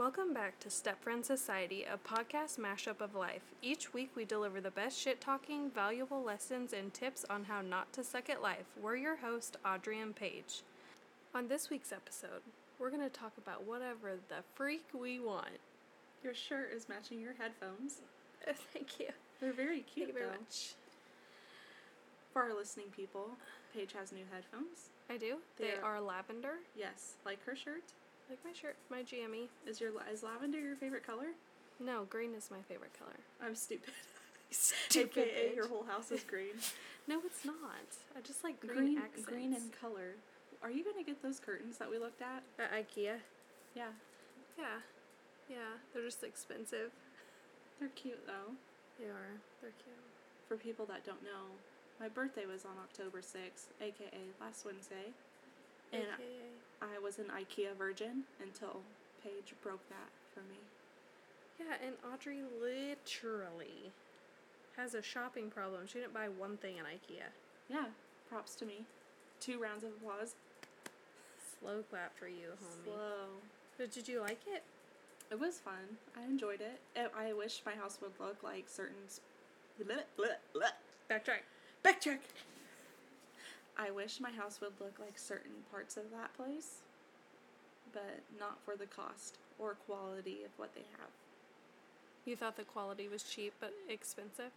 Welcome 0.00 0.32
back 0.32 0.58
to 0.60 0.70
Step 0.70 1.02
Friend 1.02 1.22
Society, 1.22 1.84
a 1.84 1.98
podcast 1.98 2.58
mashup 2.58 3.02
of 3.02 3.14
life. 3.14 3.42
Each 3.60 3.92
week 3.92 4.12
we 4.16 4.24
deliver 4.24 4.58
the 4.58 4.70
best 4.70 4.98
shit 4.98 5.20
talking, 5.20 5.70
valuable 5.70 6.22
lessons, 6.22 6.72
and 6.72 6.94
tips 6.94 7.26
on 7.28 7.44
how 7.44 7.60
not 7.60 7.92
to 7.92 8.02
suck 8.02 8.30
at 8.30 8.40
life. 8.40 8.64
We're 8.80 8.96
your 8.96 9.16
host, 9.16 9.58
Audrey 9.62 10.00
and 10.00 10.16
Paige. 10.16 10.62
On 11.34 11.48
this 11.48 11.68
week's 11.68 11.92
episode, 11.92 12.40
we're 12.78 12.88
going 12.88 13.02
to 13.02 13.10
talk 13.10 13.32
about 13.36 13.64
whatever 13.66 14.12
the 14.30 14.42
freak 14.54 14.84
we 14.98 15.20
want. 15.20 15.58
Your 16.24 16.32
shirt 16.32 16.70
is 16.74 16.88
matching 16.88 17.20
your 17.20 17.34
headphones. 17.34 18.00
Oh, 18.48 18.52
Thank 18.72 19.00
you. 19.00 19.08
They're 19.38 19.52
very 19.52 19.80
cute, 19.80 20.06
Thank 20.06 20.08
you 20.08 20.14
very 20.14 20.26
though. 20.26 20.38
much. 20.40 20.74
For 22.32 22.40
our 22.44 22.54
listening 22.56 22.86
people, 22.96 23.32
Paige 23.74 23.92
has 23.98 24.12
new 24.12 24.24
headphones. 24.32 24.88
I 25.10 25.18
do. 25.18 25.36
They 25.58 25.66
They're- 25.66 25.84
are 25.84 26.00
lavender, 26.00 26.54
Yes, 26.74 27.16
like 27.26 27.44
her 27.44 27.54
shirt. 27.54 27.82
Like 28.30 28.38
my 28.44 28.52
shirt, 28.52 28.76
my 28.90 29.02
jammy. 29.02 29.48
Is 29.66 29.80
your 29.80 29.90
is 30.12 30.22
lavender 30.22 30.58
your 30.58 30.76
favorite 30.76 31.04
color? 31.06 31.34
No, 31.78 32.04
green 32.08 32.34
is 32.34 32.50
my 32.50 32.62
favorite 32.68 32.92
color. 32.98 33.18
I'm 33.42 33.54
stupid. 33.54 33.92
Stupid 34.52 35.28
AKA 35.28 35.50
bitch. 35.52 35.56
your 35.56 35.68
whole 35.68 35.84
house 35.84 36.10
is 36.10 36.22
green. 36.24 36.54
No, 37.08 37.18
it's 37.24 37.44
not. 37.44 37.56
I 38.16 38.20
just 38.20 38.44
like 38.44 38.60
green, 38.60 38.74
green, 38.76 38.98
accents. 38.98 39.26
green 39.26 39.54
in 39.54 39.62
color. 39.80 40.14
Are 40.62 40.70
you 40.70 40.84
gonna 40.84 41.02
get 41.02 41.20
those 41.22 41.40
curtains 41.40 41.78
that 41.78 41.90
we 41.90 41.98
looked 41.98 42.22
at? 42.22 42.42
At 42.58 42.70
IKEA. 42.70 43.18
Yeah, 43.74 43.90
Yeah. 44.56 44.78
Yeah, 45.48 45.74
they're 45.92 46.04
just 46.04 46.22
expensive. 46.22 46.92
they're 47.80 47.88
cute 47.96 48.24
though. 48.26 48.52
They 49.00 49.06
are. 49.06 49.40
They're 49.60 49.74
cute. 49.82 49.96
For 50.46 50.56
people 50.56 50.84
that 50.86 51.02
don't 51.04 51.22
know, 51.24 51.50
my 51.98 52.08
birthday 52.08 52.46
was 52.46 52.64
on 52.64 52.76
October 52.78 53.22
6th, 53.22 53.72
aka 53.80 54.20
last 54.40 54.64
Wednesday, 54.64 55.10
and 55.92 56.02
AKA. 56.02 56.49
I 56.82 56.98
was 57.02 57.18
an 57.18 57.26
IKEA 57.26 57.76
virgin 57.76 58.24
until 58.42 58.80
Paige 59.22 59.54
broke 59.62 59.86
that 59.88 60.10
for 60.32 60.40
me. 60.40 60.58
Yeah, 61.58 61.76
and 61.86 61.94
Audrey 62.12 62.40
literally 62.60 63.92
has 64.76 64.94
a 64.94 65.02
shopping 65.02 65.50
problem. 65.50 65.82
She 65.86 65.98
didn't 65.98 66.14
buy 66.14 66.28
one 66.28 66.56
thing 66.56 66.78
in 66.78 66.84
IKEA. 66.84 67.28
Yeah, 67.68 67.86
props 68.28 68.54
to 68.56 68.64
me. 68.66 68.84
Two 69.40 69.60
rounds 69.60 69.84
of 69.84 69.90
applause. 69.90 70.34
Slow 71.60 71.82
clap 71.90 72.16
for 72.18 72.28
you, 72.28 72.48
homie. 72.62 72.84
Slow. 72.84 73.26
But 73.76 73.92
did 73.92 74.08
you 74.08 74.20
like 74.20 74.40
it? 74.46 74.62
It 75.30 75.38
was 75.38 75.58
fun. 75.58 75.98
I 76.16 76.24
enjoyed 76.24 76.60
it. 76.60 76.80
I 76.96 77.28
I 77.28 77.32
wish 77.34 77.62
my 77.64 77.74
house 77.74 77.98
would 78.00 78.12
look 78.18 78.42
like 78.42 78.64
certain. 78.68 79.08
Sp- 79.08 79.22
bleh, 79.80 80.02
bleh, 80.18 80.36
bleh. 80.54 80.72
Backtrack. 81.10 81.44
Backtrack. 81.84 82.18
I 83.80 83.90
wish 83.90 84.20
my 84.20 84.30
house 84.30 84.60
would 84.60 84.78
look 84.78 84.98
like 85.00 85.18
certain 85.18 85.52
parts 85.70 85.96
of 85.96 86.10
that 86.12 86.34
place, 86.36 86.80
but 87.92 88.20
not 88.38 88.58
for 88.64 88.76
the 88.76 88.84
cost 88.86 89.38
or 89.58 89.74
quality 89.86 90.40
of 90.44 90.50
what 90.58 90.74
they 90.74 90.84
have. 90.98 91.08
You 92.26 92.36
thought 92.36 92.56
the 92.56 92.64
quality 92.64 93.08
was 93.08 93.22
cheap 93.22 93.54
but 93.58 93.72
expensive? 93.88 94.50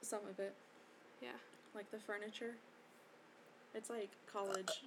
Some 0.00 0.20
of 0.28 0.38
it, 0.40 0.54
Yeah. 1.20 1.36
like 1.74 1.90
the 1.90 1.98
furniture, 1.98 2.54
it's 3.74 3.90
like 3.90 4.10
college. 4.32 4.82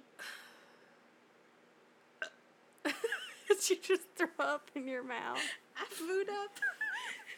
Did 2.84 3.70
you 3.70 3.76
just 3.82 4.02
throw 4.16 4.28
up 4.40 4.68
in 4.74 4.88
your 4.88 5.04
mouth? 5.04 5.38
I 5.76 5.84
food 5.90 6.28
up. 6.28 6.50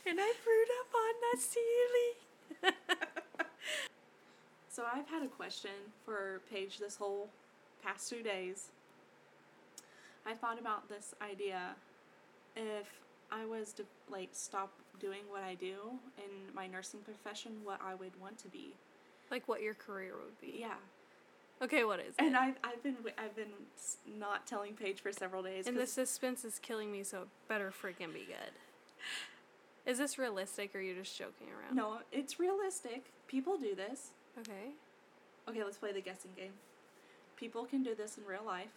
And 0.07 0.19
I 0.19 0.33
threw 0.43 0.63
up 0.81 0.95
on 0.95 1.15
that 1.21 2.73
ceiling. 2.73 2.97
So 4.79 4.85
I've 4.85 5.09
had 5.09 5.25
a 5.25 5.27
question 5.27 5.73
for 6.05 6.41
Paige 6.49 6.79
this 6.79 6.95
whole 6.95 7.29
past 7.83 8.09
two 8.09 8.23
days. 8.23 8.69
I 10.25 10.35
thought 10.35 10.61
about 10.61 10.89
this 10.89 11.17
idea 11.21 11.75
if 12.55 12.87
I 13.33 13.45
was 13.45 13.73
to 13.73 13.83
like 14.09 14.29
stop 14.31 14.73
doing 15.01 15.23
what 15.29 15.43
I 15.43 15.57
do 15.57 15.75
in 16.19 16.55
my 16.55 16.69
nursing 16.69 17.01
profession, 17.01 17.55
what 17.65 17.81
I 17.85 17.97
would 17.97 18.13
want 18.21 18.39
to 18.39 18.49
be. 18.49 18.73
like 19.33 19.49
what 19.49 19.63
your 19.63 19.75
career 19.75 20.13
would 20.15 20.41
be. 20.41 20.61
Yeah, 20.61 20.75
Okay, 21.61 21.83
what 21.83 21.99
is 21.99 22.15
it? 22.17 22.23
and 22.23 22.37
I've 22.37 22.55
I've 22.63 22.81
been 22.81 22.99
I've 23.19 23.35
been 23.35 23.51
not 24.17 24.47
telling 24.47 24.75
Paige 24.75 25.01
for 25.01 25.11
several 25.11 25.43
days. 25.43 25.67
And 25.67 25.77
the 25.77 25.89
suspense 25.89 26.45
is 26.45 26.61
killing 26.61 26.93
me, 26.93 27.03
so 27.03 27.23
it 27.23 27.29
better 27.49 27.73
freaking 27.73 28.15
be 28.15 28.27
good. 28.29 28.53
Is 29.87 29.99
this 29.99 30.19
realistic 30.19 30.73
or 30.73 30.79
are 30.79 30.83
you 30.83 30.95
just 30.95 31.19
joking 31.19 31.49
around? 31.49 31.75
no, 31.75 31.99
it's 32.13 32.39
realistic. 32.39 33.07
People 33.27 33.59
do 33.59 33.75
this. 33.75 34.11
Okay. 34.41 34.73
Okay, 35.49 35.65
let's 35.65 35.79
play 35.79 35.93
the 35.93 36.01
guessing 36.01 36.31
game. 36.37 36.53
People 37.37 37.65
can 37.65 37.83
do 37.83 37.95
this 37.95 38.19
in 38.19 38.25
real 38.25 38.45
life. 38.45 38.73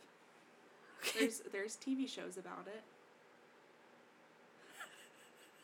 There's 1.17 1.41
there's 1.51 1.75
TV 1.77 2.07
shows 2.07 2.37
about 2.37 2.67
it. 2.67 2.83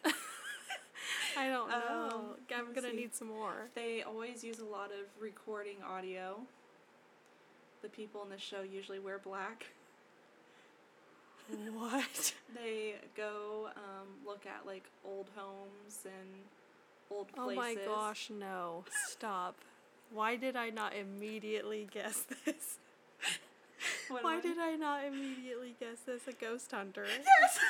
I 1.38 1.48
don't 1.48 1.70
know. 1.70 2.10
Um, 2.12 2.24
I'm 2.56 2.74
gonna 2.74 2.90
see. 2.90 2.96
need 2.98 3.16
some 3.16 3.28
more. 3.28 3.70
They 3.76 4.02
always 4.02 4.44
use 4.44 4.60
a 4.60 4.66
lot 4.66 4.88
of 4.92 5.06
recording 5.22 5.78
audio. 5.88 6.40
The 7.84 7.90
people 7.90 8.24
in 8.24 8.30
the 8.30 8.40
show 8.40 8.62
usually 8.62 9.00
wear 9.00 9.20
black. 9.20 9.68
What? 11.74 12.34
They 12.54 12.96
go 13.16 13.70
um, 13.78 14.08
look 14.26 14.46
at 14.46 14.66
like 14.66 14.84
old 15.06 15.28
homes 15.34 16.04
and 16.04 16.44
old 17.10 17.32
places. 17.32 17.54
Oh 17.54 17.56
my 17.56 17.76
gosh, 17.76 18.30
no. 18.30 18.84
Stop. 19.10 19.56
Why 20.12 20.36
did 20.36 20.56
I 20.56 20.70
not 20.70 20.94
immediately 20.96 21.88
guess 21.92 22.26
this? 22.46 22.78
What 24.10 24.24
Why 24.24 24.38
I- 24.38 24.42
did 24.42 24.58
I 24.58 24.76
not 24.76 25.04
immediately 25.06 25.76
guess 25.80 26.00
this? 26.06 26.28
A 26.28 26.34
ghost 26.34 26.72
hunter. 26.72 27.06
Yes. 27.06 27.60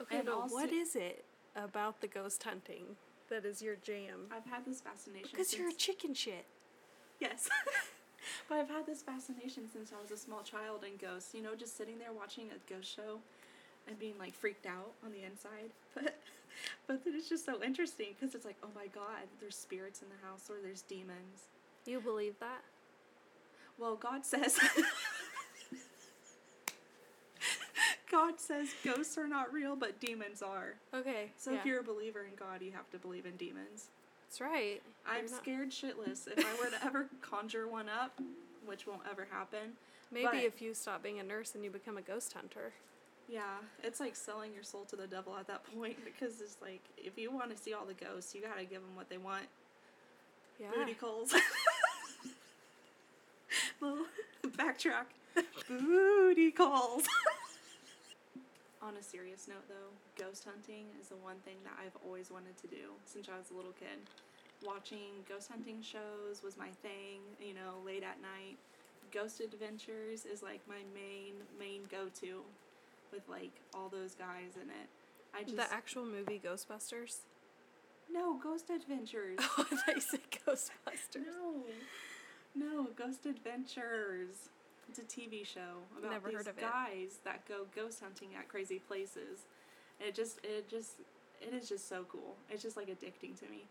Okay, 0.00 0.16
And 0.16 0.26
but 0.26 0.34
also- 0.34 0.54
what 0.54 0.72
is 0.72 0.96
it 0.96 1.24
about 1.54 2.00
the 2.00 2.08
ghost 2.08 2.42
hunting 2.42 2.96
that 3.28 3.44
is 3.44 3.62
your 3.62 3.76
jam? 3.76 4.26
I've 4.30 4.44
had 4.44 4.64
this 4.64 4.80
fascination. 4.80 5.28
Because 5.30 5.56
you're 5.56 5.68
a 5.68 5.72
chicken 5.72 6.14
shit. 6.14 6.44
Yes. 7.20 7.48
but 8.48 8.58
I've 8.58 8.68
had 8.68 8.86
this 8.86 9.02
fascination 9.02 9.70
since 9.72 9.92
I 9.96 10.02
was 10.02 10.10
a 10.10 10.16
small 10.16 10.42
child 10.42 10.84
in 10.84 10.96
ghosts. 10.96 11.32
You 11.34 11.42
know, 11.42 11.54
just 11.54 11.76
sitting 11.76 11.98
there 11.98 12.12
watching 12.12 12.48
a 12.50 12.58
ghost 12.72 12.94
show 12.94 13.20
and 13.86 13.98
being 13.98 14.18
like 14.18 14.34
freaked 14.34 14.66
out 14.66 14.92
on 15.04 15.12
the 15.12 15.22
inside. 15.22 15.70
But 15.94 16.16
but 16.86 17.04
then 17.04 17.14
it's 17.16 17.28
just 17.28 17.44
so 17.44 17.62
interesting 17.62 18.08
because 18.18 18.34
it's 18.34 18.44
like, 18.44 18.56
oh 18.62 18.68
my 18.74 18.86
god, 18.88 19.28
there's 19.40 19.56
spirits 19.56 20.02
in 20.02 20.08
the 20.08 20.26
house 20.26 20.48
or 20.50 20.56
there's 20.62 20.82
demons. 20.82 21.48
You 21.86 22.00
believe 22.00 22.38
that? 22.40 22.62
Well, 23.78 23.96
God 23.96 24.24
says 24.24 24.58
God 28.10 28.38
says 28.38 28.68
ghosts 28.84 29.18
are 29.18 29.26
not 29.26 29.52
real, 29.52 29.74
but 29.74 29.98
demons 30.00 30.40
are. 30.40 30.74
Okay. 30.94 31.30
So 31.36 31.50
yeah. 31.50 31.58
if 31.58 31.66
you're 31.66 31.80
a 31.80 31.84
believer 31.84 32.24
in 32.24 32.36
God, 32.38 32.62
you 32.62 32.70
have 32.72 32.88
to 32.90 32.98
believe 32.98 33.26
in 33.26 33.36
demons. 33.36 33.88
That's 34.28 34.40
right. 34.40 34.80
I'm 35.06 35.26
not- 35.26 35.42
scared 35.42 35.70
shitless. 35.70 36.28
If 36.28 36.44
I 36.44 36.54
were 36.62 36.70
to 36.70 36.84
ever 36.84 37.08
conjure 37.20 37.66
one 37.66 37.88
up, 37.88 38.20
which 38.64 38.86
won't 38.86 39.02
ever 39.10 39.26
happen. 39.30 39.72
Maybe 40.10 40.38
if 40.38 40.62
you 40.62 40.74
stop 40.74 41.02
being 41.02 41.18
a 41.18 41.24
nurse 41.24 41.54
and 41.54 41.64
you 41.64 41.70
become 41.70 41.98
a 41.98 42.02
ghost 42.02 42.32
hunter. 42.32 42.72
Yeah, 43.28 43.58
it's 43.82 44.00
like 44.00 44.14
selling 44.16 44.52
your 44.52 44.62
soul 44.62 44.84
to 44.90 44.96
the 44.96 45.06
devil 45.06 45.36
at 45.38 45.46
that 45.46 45.62
point 45.78 45.96
because 46.04 46.40
it's 46.40 46.56
like 46.60 46.82
if 46.96 47.18
you 47.18 47.30
want 47.30 47.50
to 47.50 47.62
see 47.62 47.72
all 47.72 47.86
the 47.86 47.94
ghosts, 47.94 48.34
you 48.34 48.42
gotta 48.42 48.64
give 48.64 48.82
them 48.82 48.94
what 48.94 49.08
they 49.08 49.18
want. 49.18 49.46
Yeah. 50.60 50.68
Booty 50.74 50.94
calls. 50.94 51.34
Little 53.80 54.06
backtrack. 54.56 55.06
Booty 55.68 56.50
calls. 56.52 57.04
On 58.82 58.94
a 58.96 59.02
serious 59.02 59.48
note, 59.48 59.66
though, 59.68 60.22
ghost 60.22 60.44
hunting 60.44 60.84
is 61.00 61.08
the 61.08 61.16
one 61.16 61.36
thing 61.44 61.56
that 61.64 61.72
I've 61.80 61.96
always 62.06 62.30
wanted 62.30 62.56
to 62.58 62.66
do 62.66 62.92
since 63.06 63.28
I 63.28 63.38
was 63.38 63.50
a 63.50 63.54
little 63.54 63.72
kid. 63.72 63.98
Watching 64.64 65.24
ghost 65.28 65.48
hunting 65.50 65.82
shows 65.82 66.42
was 66.44 66.56
my 66.56 66.68
thing, 66.82 67.20
you 67.40 67.54
know, 67.54 67.80
late 67.84 68.02
at 68.04 68.20
night. 68.20 68.58
Ghost 69.10 69.40
Adventures 69.40 70.24
is 70.26 70.42
like 70.42 70.60
my 70.68 70.82
main 70.94 71.34
main 71.58 71.82
go 71.90 72.08
to 72.20 72.42
with 73.14 73.28
like 73.28 73.52
all 73.74 73.88
those 73.88 74.14
guys 74.14 74.56
in 74.56 74.68
it. 74.68 74.88
I 75.34 75.42
just 75.44 75.56
the 75.56 75.72
actual 75.72 76.04
movie 76.04 76.40
Ghostbusters. 76.44 77.18
No, 78.12 78.38
Ghost 78.42 78.70
Adventures. 78.70 79.38
Oh, 79.58 79.66
I 79.70 79.76
thought 79.76 79.94
you 79.94 80.00
said 80.00 80.20
Ghostbusters. 80.46 81.24
No, 81.26 81.62
no, 82.54 82.88
Ghost 82.96 83.26
Adventures. 83.26 84.48
It's 84.88 84.98
a 84.98 85.02
TV 85.02 85.46
show 85.46 85.80
about 85.98 86.10
Never 86.10 86.28
these 86.28 86.36
heard 86.38 86.46
of 86.48 86.58
it. 86.58 86.60
guys 86.60 87.18
that 87.24 87.46
go 87.48 87.64
ghost 87.74 88.00
hunting 88.02 88.28
at 88.38 88.48
crazy 88.48 88.78
places. 88.78 89.46
It 89.98 90.14
just, 90.14 90.38
it 90.44 90.68
just, 90.68 90.92
it 91.40 91.54
is 91.54 91.68
just 91.68 91.88
so 91.88 92.04
cool. 92.10 92.34
It's 92.50 92.62
just 92.62 92.76
like 92.76 92.88
addicting 92.88 93.38
to 93.40 93.48
me. 93.50 93.64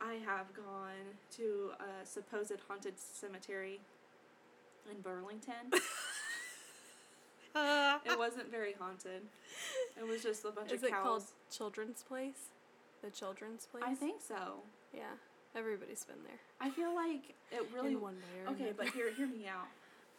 I 0.00 0.14
have 0.24 0.52
gone 0.54 1.16
to 1.36 1.70
a 1.80 2.06
supposed 2.06 2.56
haunted 2.68 2.94
cemetery 2.98 3.80
in 4.90 5.00
Burlington. 5.02 5.70
it 8.26 8.30
wasn't 8.32 8.50
very 8.50 8.74
haunted. 8.78 9.22
It 9.98 10.06
was 10.06 10.22
just 10.22 10.44
a 10.44 10.50
bunch 10.50 10.72
Is 10.72 10.82
of 10.82 10.88
it 10.88 10.92
called 10.92 11.22
Children's 11.50 12.02
Place? 12.02 12.50
The 13.02 13.10
Children's 13.10 13.66
Place? 13.66 13.84
I 13.86 13.94
think 13.94 14.20
so. 14.20 14.60
Yeah. 14.94 15.02
Everybody's 15.54 16.04
been 16.04 16.22
there. 16.26 16.38
I 16.60 16.70
feel 16.70 16.94
like 16.94 17.34
it 17.52 17.66
really 17.74 17.92
In 17.92 18.00
one 18.00 18.14
way 18.14 18.44
or 18.44 18.52
Okay, 18.52 18.64
another. 18.64 18.76
but 18.78 18.88
hear 18.88 19.12
hear 19.14 19.26
me 19.26 19.46
out. 19.48 19.68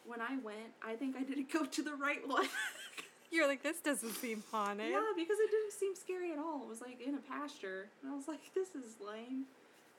When 0.06 0.20
I 0.20 0.38
went, 0.42 0.72
I 0.82 0.94
think 0.94 1.16
I 1.16 1.22
didn't 1.22 1.52
go 1.52 1.64
to 1.64 1.82
the 1.82 1.94
right 1.94 2.26
one. 2.26 2.48
You're 3.30 3.46
like, 3.46 3.62
this 3.62 3.78
doesn't 3.80 4.14
seem 4.14 4.42
haunted. 4.50 4.90
Yeah, 4.90 5.02
because 5.14 5.38
it 5.38 5.50
didn't 5.50 5.72
seem 5.72 5.94
scary 5.94 6.32
at 6.32 6.38
all. 6.38 6.62
It 6.62 6.68
was 6.68 6.80
like 6.80 7.00
in 7.06 7.14
a 7.14 7.18
pasture, 7.18 7.88
and 8.02 8.10
I 8.10 8.16
was 8.16 8.26
like, 8.26 8.40
this 8.54 8.68
is 8.74 8.96
lame. 9.06 9.44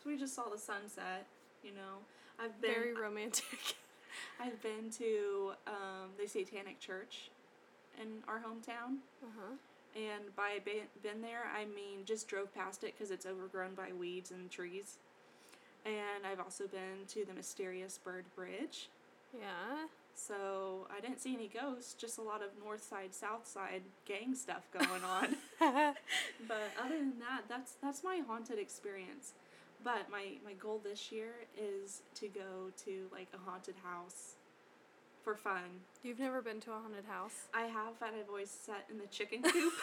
So 0.04 0.10
we 0.10 0.18
just 0.18 0.34
saw 0.34 0.50
the 0.50 0.58
sunset. 0.58 1.28
You 1.64 1.72
know, 1.72 2.02
I've 2.44 2.60
been 2.60 2.74
Very 2.74 2.94
romantic. 2.96 3.76
I've 4.42 4.62
been 4.64 4.90
to 4.98 5.52
um, 5.68 6.10
the 6.20 6.28
Satanic 6.28 6.80
Church 6.80 7.30
in 8.00 8.24
our 8.28 8.40
hometown. 8.40 8.98
Uh 9.24 9.32
huh. 9.38 9.56
And 9.96 10.36
by 10.36 10.60
been, 10.64 10.84
been 11.02 11.22
there, 11.22 11.44
I 11.56 11.66
mean 11.66 12.06
just 12.06 12.28
drove 12.28 12.54
past 12.54 12.84
it 12.84 12.94
because 12.98 13.12
it's 13.12 13.26
overgrown 13.26 13.74
by 13.76 13.92
weeds 13.98 14.32
and 14.32 14.50
trees. 14.50 14.98
And 15.86 16.26
I've 16.30 16.40
also 16.40 16.68
been 16.68 17.06
to 17.10 17.26
the 17.26 17.34
Mysterious 17.34 17.98
Bird 17.98 18.26
Bridge. 18.36 18.90
Yeah. 19.34 19.88
So 20.14 20.88
I 20.96 21.00
didn't 21.00 21.22
see 21.22 21.34
any 21.34 21.48
ghosts, 21.48 21.94
just 21.94 22.18
a 22.18 22.22
lot 22.22 22.44
of 22.44 22.50
north 22.64 22.84
side, 22.84 23.14
south 23.14 23.48
side 23.48 23.84
gang 24.06 24.36
stuff 24.36 24.68
going 24.72 25.04
on. 25.04 25.36
but 26.48 26.72
other 26.84 26.98
than 26.98 27.20
that, 27.20 27.44
that's 27.48 27.74
that's 27.82 28.04
my 28.04 28.22
haunted 28.28 28.60
experience. 28.60 29.34
But 29.84 30.10
my, 30.12 30.34
my 30.44 30.54
goal 30.60 30.82
this 30.84 31.12
year 31.12 31.32
is 31.58 32.02
to 32.16 32.28
go 32.28 32.72
to 32.84 33.08
like 33.14 33.28
a 33.34 33.50
haunted 33.50 33.76
house 33.82 34.36
for 35.30 35.36
fun. 35.36 35.62
You've 36.04 36.20
never 36.20 36.42
been 36.42 36.60
to 36.62 36.72
a 36.72 36.80
haunted 36.80 37.06
house? 37.08 37.48
I 37.54 37.64
have, 37.64 38.00
but 38.00 38.14
I've 38.20 38.30
always 38.30 38.50
sat 38.50 38.86
in 38.90 38.98
the 38.98 39.06
chicken 39.08 39.44
coop. 39.44 39.74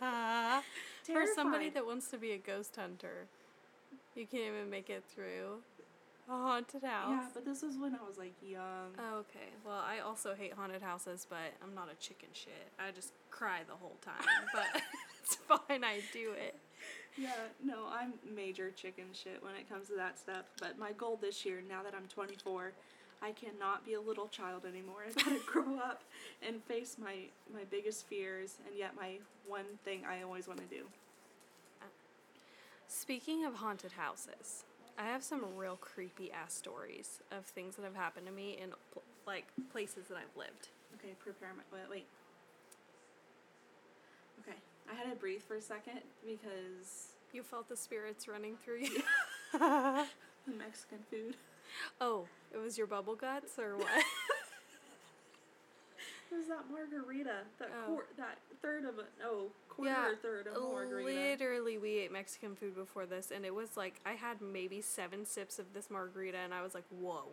For 1.04 1.26
somebody 1.32 1.70
that 1.70 1.86
wants 1.86 2.10
to 2.10 2.18
be 2.18 2.32
a 2.32 2.38
ghost 2.38 2.74
hunter, 2.74 3.26
you 4.16 4.26
can't 4.26 4.42
even 4.42 4.68
make 4.68 4.90
it 4.90 5.04
through 5.14 5.62
a 6.28 6.32
haunted 6.32 6.82
house. 6.82 7.10
Yeah, 7.10 7.26
but 7.32 7.44
this 7.44 7.62
was 7.62 7.76
when 7.76 7.94
I 7.94 8.04
was 8.04 8.18
like 8.18 8.32
young. 8.42 8.96
Oh, 8.98 9.18
okay. 9.18 9.50
Well, 9.64 9.80
I 9.86 10.00
also 10.00 10.34
hate 10.34 10.54
haunted 10.54 10.82
houses, 10.82 11.24
but 11.30 11.54
I'm 11.62 11.74
not 11.74 11.88
a 11.92 11.94
chicken 12.04 12.30
shit. 12.32 12.68
I 12.80 12.90
just 12.90 13.12
cry 13.30 13.60
the 13.68 13.76
whole 13.76 13.96
time. 14.04 14.26
but 14.52 14.82
it's 15.22 15.36
fine. 15.36 15.84
I 15.84 16.00
do 16.12 16.32
it. 16.32 16.56
Yeah, 17.16 17.30
no, 17.62 17.86
I'm 17.92 18.14
major 18.34 18.72
chicken 18.72 19.04
shit 19.12 19.40
when 19.40 19.54
it 19.54 19.68
comes 19.68 19.86
to 19.88 19.94
that 19.96 20.18
stuff. 20.18 20.46
But 20.60 20.80
my 20.80 20.90
goal 20.92 21.16
this 21.20 21.44
year, 21.44 21.62
now 21.68 21.84
that 21.84 21.94
I'm 21.94 22.08
24, 22.08 22.72
I 23.22 23.30
cannot 23.32 23.84
be 23.86 23.94
a 23.94 24.00
little 24.00 24.26
child 24.28 24.64
anymore. 24.66 25.04
I 25.08 25.12
gotta 25.22 25.40
grow 25.46 25.76
up 25.78 26.02
and 26.46 26.62
face 26.64 26.96
my 26.98 27.14
my 27.54 27.64
biggest 27.70 28.06
fears, 28.06 28.56
and 28.66 28.76
yet 28.76 28.94
my 28.96 29.18
one 29.46 29.64
thing 29.84 30.02
I 30.08 30.22
always 30.22 30.48
want 30.48 30.60
to 30.60 30.66
do. 30.74 30.84
Speaking 32.88 33.44
of 33.46 33.54
haunted 33.54 33.92
houses, 33.92 34.64
I 34.98 35.04
have 35.04 35.22
some 35.22 35.42
real 35.56 35.76
creepy 35.76 36.30
ass 36.30 36.52
stories 36.52 37.20
of 37.30 37.46
things 37.46 37.76
that 37.76 37.84
have 37.84 37.94
happened 37.94 38.26
to 38.26 38.32
me 38.32 38.58
in 38.62 38.70
pl- 38.92 39.02
like 39.26 39.46
places 39.72 40.08
that 40.08 40.16
I've 40.18 40.36
lived. 40.36 40.68
Okay, 40.96 41.14
prepare 41.18 41.50
my 41.56 41.62
wait. 41.78 41.88
wait. 41.90 42.06
Okay, 44.40 44.58
I 44.90 44.94
had 44.94 45.08
to 45.10 45.16
breathe 45.16 45.40
for 45.42 45.56
a 45.56 45.62
second 45.62 46.00
because 46.26 47.12
You 47.32 47.42
felt 47.42 47.68
the 47.68 47.76
spirits 47.76 48.28
running 48.28 48.56
through 48.62 48.80
you. 48.80 49.02
the 49.52 50.06
Mexican 50.58 50.98
food. 51.10 51.36
Oh, 52.00 52.26
it 52.52 52.58
was 52.58 52.76
your 52.78 52.86
bubble 52.86 53.14
guts 53.14 53.58
or 53.58 53.76
what? 53.76 53.88
It 56.30 56.36
was 56.36 56.46
that 56.48 56.64
margarita, 56.70 57.40
that 57.58 57.70
Oh. 57.82 57.92
quar- 57.92 58.06
that 58.16 58.38
third 58.62 58.86
of 58.86 58.98
a 58.98 59.04
oh 59.22 59.48
quarter 59.68 59.90
Yeah, 59.90 60.08
or 60.12 60.16
third 60.16 60.46
of 60.46 60.56
a 60.56 60.60
margarita. 60.60 61.10
Literally, 61.20 61.76
we 61.76 61.98
ate 61.98 62.10
Mexican 62.10 62.56
food 62.56 62.74
before 62.74 63.04
this, 63.04 63.30
and 63.30 63.44
it 63.44 63.54
was 63.54 63.76
like 63.76 64.00
I 64.06 64.12
had 64.12 64.40
maybe 64.40 64.80
seven 64.80 65.26
sips 65.26 65.58
of 65.58 65.74
this 65.74 65.90
margarita, 65.90 66.38
and 66.38 66.54
I 66.54 66.62
was 66.62 66.74
like, 66.74 66.84
"Whoa, 66.88 67.24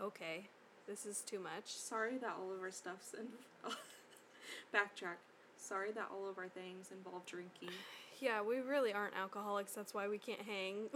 okay, 0.00 0.48
this 0.88 1.06
is 1.06 1.22
too 1.22 1.38
much." 1.38 1.66
Sorry 1.66 2.18
that 2.18 2.34
all 2.36 2.52
of 2.52 2.60
our 2.62 2.72
stuff's 2.72 3.14
in. 3.14 3.28
Backtrack. 4.74 5.18
Sorry 5.56 5.92
that 5.92 6.08
all 6.12 6.28
of 6.28 6.36
our 6.36 6.48
things 6.48 6.90
involve 6.92 7.24
drinking. 7.26 7.70
Yeah, 8.20 8.42
we 8.42 8.56
really 8.58 8.92
aren't 8.92 9.14
alcoholics. 9.16 9.72
That's 9.72 9.94
why 9.94 10.06
we 10.06 10.18
can't 10.18 10.42
hang. 10.42 10.90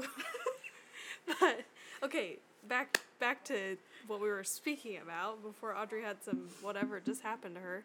But 1.27 1.61
okay, 2.03 2.39
back 2.69 3.01
back 3.19 3.45
to 3.45 3.77
what 4.07 4.21
we 4.21 4.29
were 4.29 4.45
speaking 4.45 4.99
about 5.03 5.43
before 5.43 5.77
Audrey 5.77 6.03
had 6.03 6.23
some 6.23 6.49
whatever 6.63 7.01
just 7.01 7.23
happened 7.23 7.55
to 7.57 7.61
her. 7.61 7.85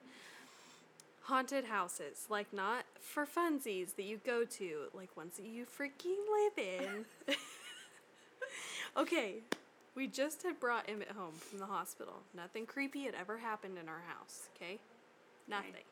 Haunted 1.24 1.66
houses, 1.66 2.26
like 2.30 2.52
not 2.52 2.86
for 3.00 3.26
funsies 3.26 3.96
that 3.96 4.04
you 4.04 4.20
go 4.26 4.46
to, 4.46 4.86
like 4.94 5.16
ones 5.16 5.38
that 5.38 5.46
you 5.46 5.66
freaking 5.66 6.18
live 6.32 6.58
in. 6.58 7.06
okay, 8.98 9.36
we 9.96 10.08
just 10.08 10.42
had 10.42 10.60
brought 10.60 10.90
Emmett 10.90 11.12
home 11.12 11.34
from 11.34 11.60
the 11.60 11.68
hospital. 11.68 12.22
Nothing 12.36 12.66
creepy 12.66 13.04
had 13.04 13.14
ever 13.14 13.38
happened 13.38 13.78
in 13.78 13.88
our 13.88 14.02
house, 14.08 14.50
okay? 14.56 14.80
Nothing. 15.48 15.84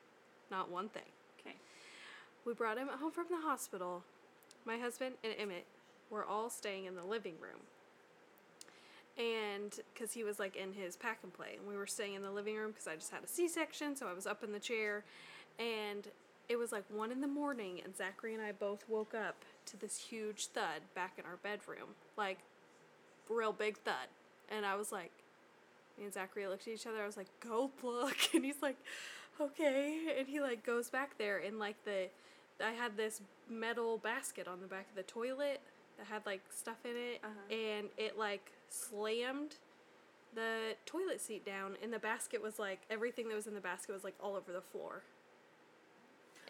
Not 0.50 0.72
one 0.72 0.90
thing. 0.90 1.04
Okay. 1.40 1.56
We 2.46 2.54
brought 2.54 2.78
Emmett 2.78 2.96
home 2.96 3.12
from 3.12 3.26
the 3.30 3.42
hospital. 3.46 4.04
My 4.66 4.78
husband 4.78 5.16
and 5.24 5.34
Emmett 5.38 5.66
were 6.10 6.26
all 6.26 6.50
staying 6.50 6.86
in 6.86 6.96
the 6.96 7.04
living 7.04 7.36
room. 7.42 7.62
And 9.18 9.74
because 9.94 10.14
he 10.14 10.24
was 10.24 10.40
like 10.40 10.56
in 10.56 10.74
his 10.74 10.96
pack 10.96 11.20
and 11.24 11.34
play, 11.34 11.56
and 11.58 11.68
we 11.68 11.76
were 11.76 11.88
staying 11.88 12.14
in 12.14 12.22
the 12.22 12.32
living 12.32 12.56
room 12.56 12.72
because 12.72 12.88
I 12.88 12.96
just 12.96 13.12
had 13.12 13.24
a 13.24 13.28
C 13.28 13.48
section, 13.48 13.96
so 13.96 14.08
I 14.08 14.14
was 14.14 14.28
up 14.28 14.44
in 14.44 14.52
the 14.52 14.60
chair. 14.60 15.04
And 15.58 16.08
it 16.50 16.58
was 16.58 16.72
like 16.72 16.84
one 16.90 17.12
in 17.12 17.22
the 17.22 17.28
morning, 17.28 17.82
and 17.84 17.96
Zachary 17.96 18.36
and 18.36 18.44
I 18.44 18.52
both 18.52 18.86
woke 18.88 19.16
up 19.16 19.38
to 19.68 19.78
this 19.78 19.98
huge 19.98 20.48
thud 20.48 20.82
back 20.94 21.14
in 21.18 21.26
our 21.26 21.38
bedroom. 21.42 21.96
Like, 22.16 22.38
real 23.28 23.52
big 23.52 23.78
thud. 23.80 24.08
And 24.50 24.66
I 24.66 24.76
was 24.76 24.92
like, 24.92 25.12
me 25.98 26.06
and 26.06 26.14
Zachary 26.14 26.48
looked 26.48 26.68
at 26.68 26.74
each 26.74 26.86
other. 26.86 27.02
I 27.02 27.06
was 27.06 27.18
like, 27.18 27.28
"Go 27.40 27.72
look," 27.84 28.18
and 28.34 28.46
he's 28.46 28.62
like, 28.62 28.78
"Okay." 29.42 30.16
And 30.18 30.28
he 30.28 30.40
like 30.40 30.66
goes 30.66 30.90
back 30.90 31.18
there, 31.18 31.40
and 31.40 31.60
like 31.60 31.84
the, 31.86 32.10
I 32.64 32.72
had 32.72 32.98
this 32.98 33.22
metal 33.50 33.98
basket 33.98 34.48
on 34.48 34.62
the 34.62 34.68
back 34.68 34.88
of 34.90 34.96
the 34.96 35.04
toilet 35.04 35.62
that 35.98 36.08
had 36.08 36.26
like 36.26 36.42
stuff 36.50 36.78
in 36.86 36.96
it, 36.96 37.20
Uh-huh. 37.24 37.54
and 37.56 37.90
it 37.98 38.18
like 38.18 38.52
slammed 38.70 39.56
the 40.36 40.76
toilet 40.86 41.20
seat 41.22 41.46
down, 41.46 41.78
and 41.82 41.92
the 41.92 42.00
basket 42.00 42.42
was 42.42 42.60
like 42.60 42.82
everything 42.90 43.28
that 43.30 43.36
was 43.36 43.48
in 43.48 43.54
the 43.56 43.62
basket 43.62 43.94
was 43.94 44.04
like 44.04 44.16
all 44.22 44.36
over 44.36 44.52
the 44.52 44.62
floor. 44.62 45.02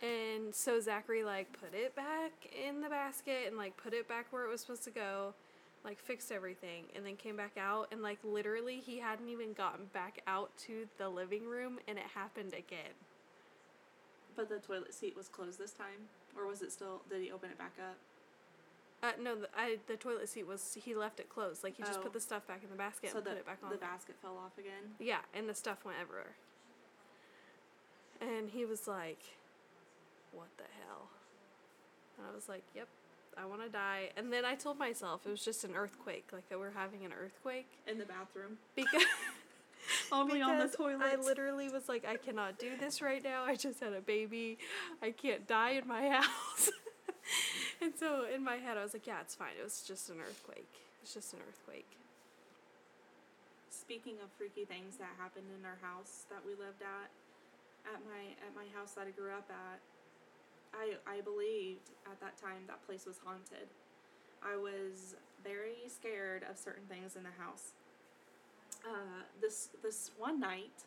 And 0.01 0.53
so 0.53 0.79
Zachary 0.79 1.23
like 1.23 1.51
put 1.59 1.73
it 1.73 1.95
back 1.95 2.31
in 2.53 2.81
the 2.81 2.89
basket 2.89 3.47
and 3.47 3.57
like 3.57 3.77
put 3.77 3.93
it 3.93 4.07
back 4.07 4.27
where 4.31 4.43
it 4.43 4.49
was 4.49 4.61
supposed 4.61 4.83
to 4.83 4.91
go, 4.91 5.33
like 5.83 5.97
fixed 5.99 6.31
everything, 6.31 6.83
and 6.95 7.05
then 7.05 7.15
came 7.15 7.35
back 7.35 7.57
out 7.57 7.87
and 7.91 8.01
like 8.03 8.19
literally 8.23 8.77
he 8.77 8.99
hadn't 8.99 9.29
even 9.29 9.53
gotten 9.53 9.85
back 9.93 10.21
out 10.27 10.51
to 10.65 10.87
the 10.97 11.09
living 11.09 11.47
room 11.47 11.79
and 11.87 11.97
it 11.97 12.03
happened 12.13 12.53
again. 12.53 12.93
But 14.35 14.49
the 14.49 14.59
toilet 14.59 14.93
seat 14.93 15.15
was 15.17 15.27
closed 15.29 15.57
this 15.57 15.71
time, 15.71 16.09
or 16.37 16.45
was 16.45 16.61
it 16.61 16.71
still? 16.71 17.01
Did 17.09 17.23
he 17.23 17.31
open 17.31 17.49
it 17.49 17.57
back 17.57 17.73
up? 17.79 17.97
Uh, 19.03 19.11
no, 19.21 19.35
the, 19.35 19.47
I 19.55 19.77
the 19.87 19.95
toilet 19.95 20.27
seat 20.27 20.47
was 20.47 20.75
he 20.83 20.95
left 20.95 21.19
it 21.19 21.29
closed. 21.29 21.63
Like 21.63 21.75
he 21.77 21.83
just 21.83 21.99
Oh. 21.99 22.03
put 22.03 22.13
the 22.13 22.19
stuff 22.19 22.47
back 22.47 22.61
in 22.63 22.69
the 22.69 22.75
basket 22.75 23.11
so 23.11 23.17
and 23.17 23.25
the 23.25 23.29
put 23.31 23.37
it 23.39 23.45
back 23.45 23.59
on. 23.63 23.69
the 23.69 23.77
basket 23.77 24.15
fell 24.21 24.37
off 24.37 24.57
again. 24.57 24.95
Yeah, 24.99 25.19
and 25.35 25.47
the 25.47 25.53
stuff 25.53 25.85
went 25.85 25.97
everywhere. 26.01 26.35
And 28.21 28.49
he 28.49 28.65
was 28.65 28.87
like, 28.87 29.19
What 30.31 30.47
the 30.57 30.63
hell? 30.85 31.09
And 32.17 32.25
I 32.31 32.33
was 32.35 32.49
like, 32.49 32.63
Yep, 32.75 32.87
I 33.37 33.45
want 33.45 33.61
to 33.63 33.69
die. 33.69 34.09
And 34.17 34.33
then 34.33 34.45
I 34.45 34.55
told 34.55 34.79
myself 34.79 35.21
it 35.25 35.29
was 35.29 35.45
just 35.45 35.63
an 35.63 35.75
earthquake, 35.75 36.25
like 36.33 36.49
that 36.49 36.57
we're 36.57 36.71
having 36.71 37.05
an 37.05 37.11
earthquake. 37.13 37.67
In 37.87 37.99
the 37.99 38.05
bathroom. 38.05 38.57
Because, 38.75 39.03
Only 40.11 40.41
on 40.41 40.57
the 40.59 40.67
toilet. 40.67 41.01
I 41.03 41.15
literally 41.15 41.69
was 41.69 41.87
like, 41.87 42.03
I 42.05 42.17
cannot 42.17 42.57
do 42.59 42.71
this 42.79 43.01
right 43.01 43.23
now. 43.23 43.43
I 43.45 43.55
just 43.55 43.79
had 43.79 43.93
a 43.93 44.01
baby. 44.01 44.57
I 45.01 45.11
can't 45.11 45.47
die 45.47 45.71
in 45.71 45.87
my 45.87 46.09
house. 46.21 46.71
And 47.87 47.95
so 47.95 48.27
in 48.27 48.43
my 48.43 48.57
head, 48.57 48.75
I 48.75 48.83
was 48.83 48.91
like, 48.91 49.07
Yeah, 49.07 49.23
it's 49.23 49.33
fine. 49.33 49.55
It 49.57 49.63
was 49.63 49.79
just 49.87 50.09
an 50.09 50.19
earthquake. 50.19 50.67
It's 51.01 51.13
just 51.13 51.31
an 51.31 51.39
earthquake. 51.47 51.87
Speaking 53.71 54.19
of 54.19 54.27
freaky 54.35 54.65
things 54.65 54.97
that 54.99 55.07
happened 55.17 55.47
in 55.57 55.63
our 55.63 55.79
house 55.79 56.27
that 56.29 56.43
we 56.43 56.51
lived 56.51 56.83
at, 56.83 57.07
at 57.87 58.03
my 58.03 58.35
at 58.43 58.51
my 58.51 58.67
house 58.75 58.91
that 58.99 59.07
I 59.07 59.11
grew 59.11 59.31
up 59.31 59.47
at, 59.47 59.79
I 60.75 60.99
I 61.07 61.21
believed 61.21 61.95
at 62.11 62.19
that 62.19 62.35
time 62.35 62.67
that 62.67 62.85
place 62.85 63.05
was 63.05 63.21
haunted. 63.23 63.71
I 64.43 64.57
was 64.57 65.15
very 65.41 65.87
scared 65.87 66.43
of 66.43 66.57
certain 66.57 66.83
things 66.91 67.15
in 67.15 67.23
the 67.23 67.35
house. 67.39 67.71
Uh, 68.83 69.23
this 69.39 69.69
this 69.81 70.11
one 70.17 70.41
night, 70.41 70.83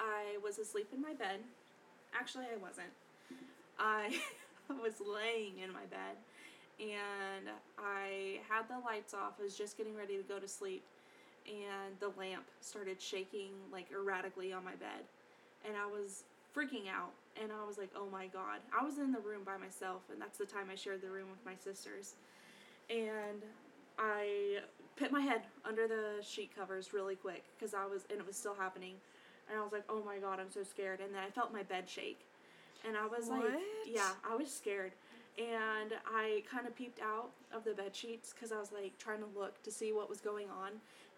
I 0.00 0.38
was 0.42 0.58
asleep 0.58 0.88
in 0.92 1.00
my 1.00 1.14
bed. 1.14 1.46
Actually, 2.12 2.46
I 2.52 2.58
wasn't. 2.58 2.90
I 3.78 4.18
was 4.82 5.00
laying 5.00 5.58
in 5.60 5.72
my 5.72 5.84
bed, 5.90 6.16
and 6.80 7.48
I 7.78 8.40
had 8.48 8.68
the 8.68 8.78
lights 8.84 9.14
off. 9.14 9.34
I 9.40 9.44
was 9.44 9.56
just 9.56 9.76
getting 9.76 9.96
ready 9.96 10.16
to 10.16 10.22
go 10.22 10.38
to 10.38 10.48
sleep, 10.48 10.84
and 11.46 11.98
the 12.00 12.10
lamp 12.18 12.44
started 12.60 13.00
shaking 13.00 13.50
like 13.72 13.86
erratically 13.92 14.52
on 14.52 14.64
my 14.64 14.74
bed 14.76 15.04
and 15.66 15.76
I 15.76 15.86
was 15.86 16.24
freaking 16.56 16.88
out 16.88 17.12
and 17.42 17.50
I 17.52 17.66
was 17.66 17.78
like, 17.78 17.90
"Oh 17.96 18.08
my 18.10 18.26
god." 18.28 18.60
I 18.78 18.84
was 18.84 18.98
in 18.98 19.12
the 19.12 19.20
room 19.20 19.42
by 19.44 19.56
myself 19.56 20.02
and 20.12 20.20
that's 20.20 20.38
the 20.38 20.46
time 20.46 20.70
I 20.70 20.76
shared 20.76 21.02
the 21.02 21.10
room 21.10 21.28
with 21.30 21.44
my 21.44 21.54
sisters. 21.56 22.14
And 22.90 23.42
I 23.98 24.60
put 24.96 25.12
my 25.12 25.20
head 25.20 25.42
under 25.64 25.88
the 25.88 26.22
sheet 26.22 26.54
covers 26.56 26.92
really 26.92 27.16
quick 27.16 27.44
cuz 27.60 27.74
I 27.74 27.86
was 27.86 28.04
and 28.10 28.20
it 28.20 28.26
was 28.26 28.36
still 28.36 28.54
happening. 28.54 28.96
and 29.48 29.58
I 29.58 29.62
was 29.62 29.72
like, 29.72 29.84
oh 29.90 30.02
my 30.04 30.18
god, 30.18 30.40
I'm 30.40 30.50
so 30.50 30.62
scared. 30.64 31.00
And 31.00 31.14
then 31.14 31.22
I 31.22 31.30
felt 31.30 31.52
my 31.52 31.62
bed 31.64 31.88
shake, 31.88 32.26
and 32.86 32.96
I 32.96 33.06
was 33.06 33.28
like, 33.28 33.60
yeah, 33.86 34.10
I 34.30 34.36
was 34.36 34.50
scared. 34.52 34.92
And 35.38 35.92
I 36.06 36.42
kind 36.50 36.66
of 36.66 36.76
peeped 36.76 37.00
out 37.00 37.30
of 37.52 37.64
the 37.64 37.72
bed 37.72 37.94
sheets 37.96 38.32
because 38.32 38.52
I 38.52 38.58
was 38.60 38.70
like 38.72 38.96
trying 38.98 39.20
to 39.20 39.38
look 39.38 39.62
to 39.64 39.70
see 39.70 39.92
what 39.92 40.08
was 40.08 40.20
going 40.20 40.46
on, 40.50 40.72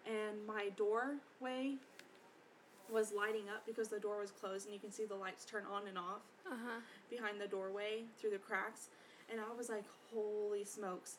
and 0.05 0.45
my 0.47 0.69
doorway 0.75 1.75
was 2.91 3.11
lighting 3.11 3.49
up 3.49 3.65
because 3.65 3.89
the 3.89 3.99
door 3.99 4.19
was 4.21 4.31
closed, 4.31 4.65
and 4.65 4.73
you 4.73 4.79
can 4.79 4.91
see 4.91 5.05
the 5.05 5.15
lights 5.15 5.45
turn 5.45 5.63
on 5.71 5.87
and 5.87 5.97
off 5.97 6.21
Uh 6.49 6.55
huh. 6.65 6.79
behind 7.09 7.39
the 7.39 7.47
doorway 7.47 8.03
through 8.19 8.31
the 8.31 8.37
cracks. 8.37 8.87
And 9.29 9.39
I 9.41 9.55
was 9.57 9.67
like, 9.69 9.83
holy 10.13 10.63
smokes. 10.63 11.17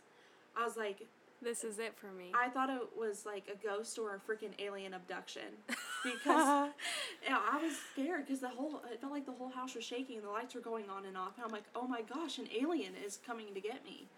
I 0.56 0.64
was 0.64 0.76
like, 0.78 1.06
This 1.40 1.62
is 1.62 1.78
it 1.78 1.94
for 1.96 2.08
me. 2.08 2.32
I 2.34 2.48
thought 2.48 2.68
it 2.68 2.82
was 2.98 3.24
like 3.24 3.48
a 3.52 3.64
ghost 3.64 3.98
or 3.98 4.14
a 4.14 4.18
freaking 4.18 4.50
alien 4.58 4.94
abduction 4.94 5.42
because 6.02 6.70
yeah, 7.24 7.38
I 7.50 7.62
was 7.62 7.74
scared 7.92 8.26
because 8.26 8.40
the 8.40 8.48
whole 8.48 8.82
it 8.90 9.00
felt 9.00 9.12
like 9.12 9.24
the 9.26 9.32
whole 9.32 9.50
house 9.50 9.74
was 9.74 9.84
shaking. 9.84 10.16
and 10.16 10.24
The 10.24 10.30
lights 10.30 10.54
were 10.54 10.60
going 10.60 10.90
on 10.90 11.04
and 11.06 11.16
off, 11.16 11.36
and 11.36 11.44
I'm 11.44 11.52
like, 11.52 11.64
oh 11.76 11.86
my 11.86 12.02
gosh, 12.02 12.38
an 12.38 12.48
alien 12.60 12.92
is 13.06 13.18
coming 13.24 13.54
to 13.54 13.60
get 13.60 13.84
me, 13.84 14.08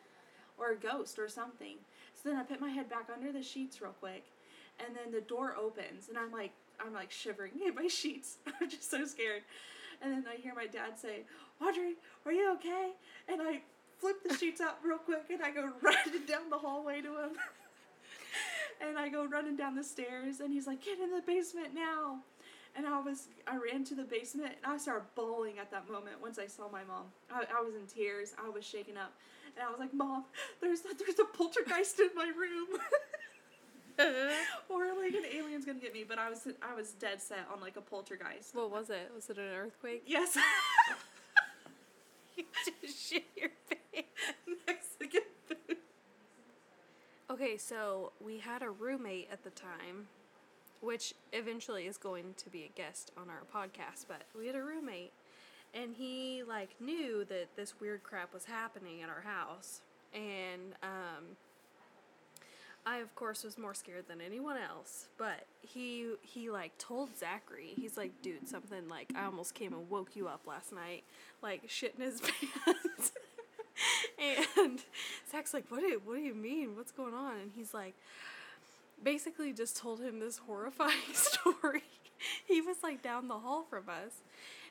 or 0.58 0.72
a 0.72 0.76
ghost 0.76 1.18
or 1.18 1.28
something. 1.28 1.76
So 2.14 2.30
then 2.30 2.38
I 2.38 2.42
put 2.42 2.60
my 2.60 2.70
head 2.70 2.88
back 2.88 3.08
under 3.14 3.32
the 3.32 3.42
sheets 3.42 3.82
real 3.82 3.94
quick, 4.00 4.24
and 4.84 4.96
then 4.96 5.12
the 5.12 5.20
door 5.20 5.56
opens, 5.60 6.08
and 6.08 6.16
I'm 6.16 6.32
like, 6.32 6.52
I'm 6.84 6.94
like 6.94 7.10
shivering 7.10 7.52
in 7.64 7.74
my 7.74 7.86
sheets. 7.88 8.38
I'm 8.60 8.70
just 8.70 8.90
so 8.90 9.04
scared. 9.04 9.42
And 10.02 10.12
then 10.12 10.24
I 10.26 10.40
hear 10.40 10.54
my 10.54 10.66
dad 10.66 10.98
say, 10.98 11.24
Audrey, 11.60 11.96
are 12.24 12.32
you 12.32 12.50
okay? 12.54 12.92
And 13.28 13.42
I 13.42 13.60
flip 14.00 14.16
the 14.26 14.34
sheets 14.36 14.60
out 14.60 14.78
real 14.84 14.98
quick, 14.98 15.24
and 15.30 15.42
I 15.42 15.50
go 15.50 15.70
running 15.82 16.26
down 16.26 16.50
the 16.50 16.58
hallway 16.58 17.00
to 17.02 17.08
him. 17.08 17.30
and 18.80 18.98
I 18.98 19.08
go 19.08 19.26
running 19.26 19.56
down 19.56 19.74
the 19.74 19.84
stairs, 19.84 20.40
and 20.40 20.52
he's 20.52 20.66
like, 20.66 20.82
"Get 20.84 20.98
in 20.98 21.10
the 21.10 21.22
basement 21.22 21.74
now!" 21.74 22.20
And 22.76 22.86
I 22.86 23.00
was, 23.00 23.28
I 23.48 23.56
ran 23.56 23.84
to 23.84 23.94
the 23.96 24.04
basement, 24.04 24.52
and 24.62 24.72
I 24.72 24.78
started 24.78 25.04
bawling 25.16 25.58
at 25.58 25.70
that 25.72 25.90
moment 25.90 26.20
once 26.22 26.38
I 26.38 26.46
saw 26.46 26.68
my 26.70 26.84
mom. 26.84 27.06
I, 27.30 27.44
I 27.58 27.60
was 27.62 27.74
in 27.74 27.86
tears. 27.86 28.34
I 28.42 28.48
was 28.48 28.64
shaken 28.64 28.96
up, 28.96 29.12
and 29.56 29.64
I 29.66 29.70
was 29.70 29.80
like, 29.80 29.92
"Mom, 29.92 30.24
there's 30.60 30.80
a, 30.80 30.94
there's 30.98 31.18
a 31.18 31.24
poltergeist 31.24 32.00
in 32.00 32.10
my 32.14 32.32
room." 32.36 32.68
or 34.68 34.86
like 35.02 35.12
an 35.12 35.24
alien's 35.30 35.66
gonna 35.66 35.78
get 35.78 35.92
me, 35.92 36.04
but 36.08 36.18
I 36.18 36.30
was 36.30 36.46
I 36.62 36.74
was 36.74 36.92
dead 36.92 37.20
set 37.20 37.46
on 37.52 37.60
like 37.60 37.76
a 37.76 37.82
poltergeist. 37.82 38.54
what 38.54 38.70
was 38.70 38.88
it? 38.88 39.10
Was 39.14 39.28
it 39.28 39.36
an 39.36 39.44
earthquake? 39.44 40.04
Yes, 40.06 40.38
you 42.36 42.44
just 42.82 43.10
shit 43.10 43.26
your 43.36 43.50
pants. 43.68 43.80
Mexican 44.66 45.22
food. 45.46 45.76
Okay, 47.40 47.56
so 47.56 48.12
we 48.22 48.36
had 48.36 48.62
a 48.62 48.68
roommate 48.68 49.28
at 49.32 49.44
the 49.44 49.50
time, 49.50 50.08
which 50.82 51.14
eventually 51.32 51.86
is 51.86 51.96
going 51.96 52.34
to 52.36 52.50
be 52.50 52.64
a 52.64 52.68
guest 52.76 53.12
on 53.16 53.28
our 53.30 53.44
podcast, 53.54 54.04
but 54.06 54.24
we 54.38 54.46
had 54.46 54.54
a 54.54 54.62
roommate 54.62 55.12
and 55.72 55.94
he 55.96 56.42
like 56.46 56.68
knew 56.80 57.24
that 57.30 57.46
this 57.56 57.80
weird 57.80 58.02
crap 58.02 58.34
was 58.34 58.44
happening 58.44 59.00
at 59.02 59.08
our 59.08 59.22
house. 59.22 59.80
And 60.12 60.74
um 60.82 61.36
I 62.84 62.98
of 62.98 63.14
course 63.14 63.42
was 63.42 63.56
more 63.56 63.72
scared 63.72 64.04
than 64.06 64.20
anyone 64.20 64.58
else, 64.58 65.08
but 65.16 65.46
he 65.62 66.12
he 66.20 66.50
like 66.50 66.76
told 66.76 67.16
Zachary, 67.16 67.72
he's 67.74 67.96
like, 67.96 68.20
dude, 68.20 68.48
something 68.48 68.86
like 68.90 69.12
I 69.16 69.24
almost 69.24 69.54
came 69.54 69.72
and 69.72 69.88
woke 69.88 70.14
you 70.14 70.28
up 70.28 70.46
last 70.46 70.74
night, 70.74 71.04
like 71.42 71.62
shit 71.68 71.94
in 71.96 72.04
his 72.04 72.20
pants. 72.66 73.12
And 74.58 74.80
Zach's 75.30 75.54
like, 75.54 75.64
what 75.68 75.80
do 75.80 76.00
what 76.04 76.16
do 76.16 76.20
you 76.20 76.34
mean? 76.34 76.76
What's 76.76 76.92
going 76.92 77.14
on? 77.14 77.36
And 77.36 77.50
he's 77.54 77.74
like, 77.74 77.94
basically 79.02 79.52
just 79.52 79.76
told 79.76 80.00
him 80.00 80.20
this 80.20 80.38
horrifying 80.38 80.92
story. 81.12 81.82
he 82.46 82.60
was 82.60 82.76
like 82.82 83.02
down 83.02 83.28
the 83.28 83.38
hall 83.38 83.64
from 83.68 83.84
us, 83.88 84.20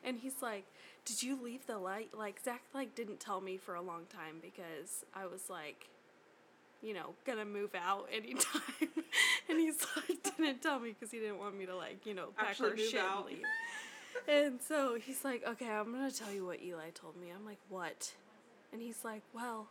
and 0.04 0.20
he's 0.20 0.42
like, 0.42 0.66
did 1.06 1.24
you 1.24 1.42
leave 1.42 1.66
the 1.66 1.78
light? 1.78 2.10
Like 2.18 2.40
Zach 2.44 2.62
like 2.74 2.96
didn't 2.96 3.20
tell 3.20 3.42
me 3.42 3.58
for 3.58 3.76
a 3.76 3.82
long 3.82 4.04
time 4.10 4.36
because 4.42 5.04
I 5.14 5.26
was 5.26 5.50
like 5.50 5.90
you 6.82 6.94
know, 6.94 7.14
gonna 7.26 7.46
move 7.46 7.72
out 7.76 8.08
anytime. 8.12 8.62
and 9.50 9.60
he's 9.60 9.86
like, 9.96 10.36
didn't 10.38 10.62
tell 10.62 10.80
me 10.80 10.96
because 10.98 11.12
he 11.12 11.20
didn't 11.20 11.40
want 11.40 11.58
me 11.58 11.66
to, 11.66 11.76
like, 11.76 12.06
you 12.06 12.14
know, 12.14 12.28
pack 12.38 12.52
Actually 12.52 12.70
our 12.70 12.76
move 12.76 12.86
shit 12.86 13.00
out. 13.00 13.18
and 13.18 13.26
leave. 13.26 13.44
and 14.28 14.62
so 14.62 14.98
he's 14.98 15.26
like, 15.26 15.44
okay, 15.46 15.70
I'm 15.70 15.92
gonna 15.92 16.12
tell 16.12 16.32
you 16.32 16.46
what 16.46 16.62
Eli 16.62 16.90
told 16.94 17.18
me. 17.18 17.28
I'm 17.36 17.46
like, 17.46 17.60
what? 17.68 18.14
And 18.72 18.82
he's 18.82 19.04
like, 19.04 19.24
well, 19.34 19.68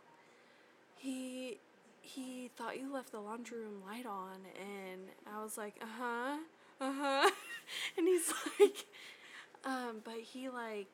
he 0.97 1.59
he 2.01 2.49
thought 2.57 2.79
you 2.79 2.91
left 2.91 3.11
the 3.11 3.19
laundry 3.19 3.59
room 3.59 3.81
light 3.85 4.05
on, 4.05 4.39
and 4.59 5.01
I 5.31 5.43
was 5.43 5.57
like, 5.57 5.75
uh 5.81 5.85
huh, 5.99 6.37
uh 6.81 6.91
huh, 6.93 7.29
and 7.97 8.07
he's 8.07 8.33
like, 8.59 8.85
um, 9.63 9.97
but 10.03 10.15
he 10.15 10.49
like 10.49 10.87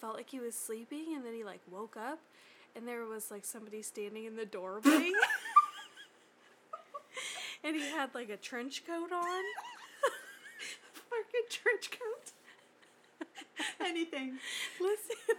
felt 0.00 0.16
like 0.16 0.30
he 0.30 0.40
was 0.40 0.54
sleeping, 0.54 1.14
and 1.14 1.24
then 1.24 1.32
he 1.32 1.44
like 1.44 1.60
woke 1.70 1.96
up, 1.96 2.18
and 2.74 2.86
there 2.86 3.04
was 3.04 3.30
like 3.30 3.44
somebody 3.44 3.82
standing 3.82 4.24
in 4.24 4.36
the 4.36 4.46
doorway. 4.46 5.12
and 7.64 7.76
he 7.76 7.82
had 7.90 8.14
like 8.14 8.30
a 8.30 8.36
trench 8.36 8.84
coat 8.86 9.12
on. 9.12 9.42
Fucking 10.92 11.48
trench 11.50 11.90
coat. 11.90 12.32
Anything. 13.80 14.38
listen, 14.80 15.36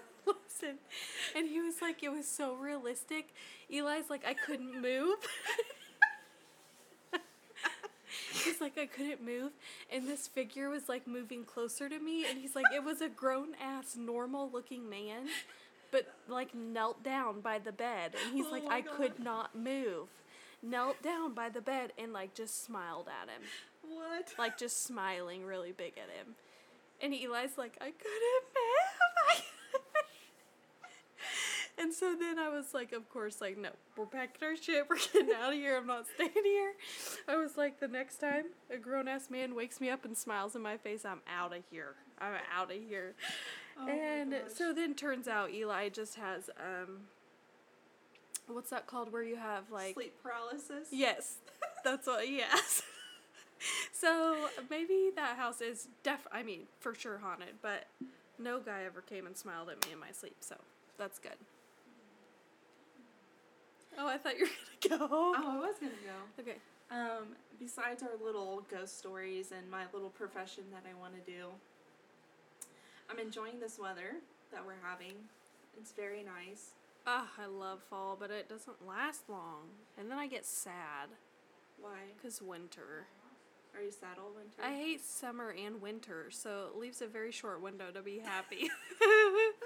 And 1.35 1.47
he 1.47 1.61
was 1.61 1.81
like, 1.81 2.03
it 2.03 2.09
was 2.09 2.27
so 2.27 2.55
realistic. 2.55 3.33
Eli's 3.69 4.09
like, 4.09 4.25
I 4.25 4.33
couldn't 4.33 4.81
move. 4.81 5.17
he's 8.43 8.61
like, 8.61 8.77
I 8.77 8.85
couldn't 8.85 9.23
move. 9.23 9.51
And 9.91 10.07
this 10.07 10.27
figure 10.27 10.69
was 10.69 10.89
like 10.89 11.07
moving 11.07 11.43
closer 11.43 11.89
to 11.89 11.99
me. 11.99 12.25
And 12.27 12.39
he's 12.39 12.55
like, 12.55 12.65
it 12.73 12.83
was 12.83 13.01
a 13.01 13.09
grown 13.09 13.49
ass, 13.61 13.95
normal 13.95 14.49
looking 14.51 14.89
man, 14.89 15.27
but 15.91 16.07
like 16.27 16.55
knelt 16.55 17.03
down 17.03 17.41
by 17.41 17.59
the 17.59 17.71
bed. 17.71 18.13
And 18.25 18.35
he's 18.35 18.47
Oh 18.47 18.51
like, 18.51 18.63
I 18.69 18.81
could 18.81 19.19
not 19.19 19.55
move. 19.55 20.07
Knelt 20.63 21.01
down 21.03 21.33
by 21.33 21.49
the 21.49 21.61
bed 21.61 21.93
and 21.97 22.13
like 22.13 22.33
just 22.33 22.63
smiled 22.63 23.07
at 23.07 23.29
him. 23.29 23.43
What? 23.87 24.33
Like 24.39 24.57
just 24.57 24.83
smiling 24.83 25.45
really 25.45 25.71
big 25.71 25.93
at 25.97 26.09
him. 26.09 26.35
And 26.99 27.13
Eli's 27.13 27.57
like, 27.57 27.77
I 27.79 27.91
couldn't 27.91 28.43
move. 28.55 28.96
I 31.77 31.85
couldn't 31.85 31.85
move." 31.85 31.85
And 31.85 31.93
so 31.93 32.15
then 32.19 32.39
I 32.39 32.49
was 32.49 32.73
like, 32.73 32.91
of 32.91 33.09
course, 33.09 33.39
like, 33.39 33.57
no, 33.57 33.69
we're 33.95 34.05
packing 34.05 34.47
our 34.47 34.55
shit. 34.55 34.89
We're 34.89 34.97
getting 34.97 35.35
out 35.35 35.53
of 35.53 35.59
here. 35.59 35.77
I'm 35.77 35.87
not 35.87 36.05
staying 36.15 36.31
here. 36.43 36.73
I 37.27 37.37
was 37.37 37.57
like, 37.57 37.79
the 37.79 37.87
next 37.87 38.17
time 38.17 38.45
a 38.69 38.77
grown 38.77 39.07
ass 39.07 39.29
man 39.29 39.55
wakes 39.55 39.79
me 39.79 39.89
up 39.89 40.05
and 40.05 40.17
smiles 40.17 40.55
in 40.55 40.61
my 40.61 40.77
face, 40.77 41.05
I'm 41.05 41.21
out 41.31 41.55
of 41.55 41.63
here. 41.69 41.95
I'm 42.19 42.33
out 42.55 42.71
of 42.71 42.77
here. 42.77 43.13
Oh 43.79 43.87
and 43.87 44.33
so 44.53 44.73
then 44.73 44.95
turns 44.95 45.27
out 45.27 45.51
Eli 45.51 45.89
just 45.89 46.15
has, 46.15 46.49
um, 46.59 47.01
what's 48.47 48.71
that 48.71 48.87
called 48.87 49.11
where 49.11 49.23
you 49.23 49.35
have 49.35 49.69
like. 49.71 49.93
sleep 49.93 50.15
paralysis. 50.23 50.87
Yes, 50.91 51.35
that's 51.83 52.07
what 52.07 52.25
has. 52.27 52.81
so 53.93 54.47
maybe 54.69 55.11
that 55.15 55.37
house 55.37 55.61
is 55.61 55.89
def. 56.01 56.27
I 56.31 56.41
mean, 56.41 56.61
for 56.79 56.95
sure 56.95 57.19
haunted, 57.19 57.55
but 57.61 57.85
no 58.39 58.59
guy 58.59 58.83
ever 58.83 59.01
came 59.01 59.27
and 59.27 59.37
smiled 59.37 59.69
at 59.69 59.85
me 59.85 59.93
in 59.93 59.99
my 59.99 60.11
sleep, 60.11 60.37
so 60.39 60.55
that's 60.97 61.19
good. 61.19 61.37
Oh, 63.97 64.07
I 64.07 64.17
thought 64.17 64.37
you 64.37 64.45
were 64.45 64.89
gonna 64.89 64.99
go. 64.99 65.07
Oh, 65.11 65.33
I 65.37 65.57
was 65.57 65.75
gonna 65.79 65.93
go. 66.05 66.41
Okay. 66.41 66.57
Um, 66.89 67.35
besides 67.59 68.03
our 68.03 68.09
little 68.23 68.63
ghost 68.71 68.97
stories 68.97 69.51
and 69.51 69.69
my 69.69 69.83
little 69.93 70.09
profession 70.09 70.63
that 70.71 70.83
I 70.89 70.97
want 70.99 71.13
to 71.15 71.31
do, 71.31 71.47
I'm 73.09 73.19
enjoying 73.19 73.59
this 73.59 73.79
weather 73.79 74.15
that 74.51 74.65
we're 74.65 74.73
having. 74.83 75.13
It's 75.79 75.91
very 75.91 76.23
nice. 76.23 76.71
Ah, 77.05 77.29
I 77.41 77.45
love 77.45 77.81
fall, 77.89 78.17
but 78.19 78.31
it 78.31 78.49
doesn't 78.49 78.85
last 78.85 79.29
long, 79.29 79.69
and 79.97 80.11
then 80.11 80.17
I 80.17 80.27
get 80.27 80.45
sad 80.45 81.09
Why? 81.79 81.99
because 82.15 82.41
winter. 82.41 83.07
Are 83.75 83.81
you 83.81 83.91
sad 83.91 84.17
all 84.17 84.31
winter? 84.35 84.61
I 84.63 84.75
hate 84.75 85.05
summer 85.05 85.51
and 85.51 85.81
winter, 85.81 86.27
so 86.31 86.67
it 86.73 86.79
leaves 86.79 87.01
a 87.01 87.07
very 87.07 87.31
short 87.31 87.61
window 87.61 87.91
to 87.93 88.01
be 88.01 88.19
happy. 88.19 88.69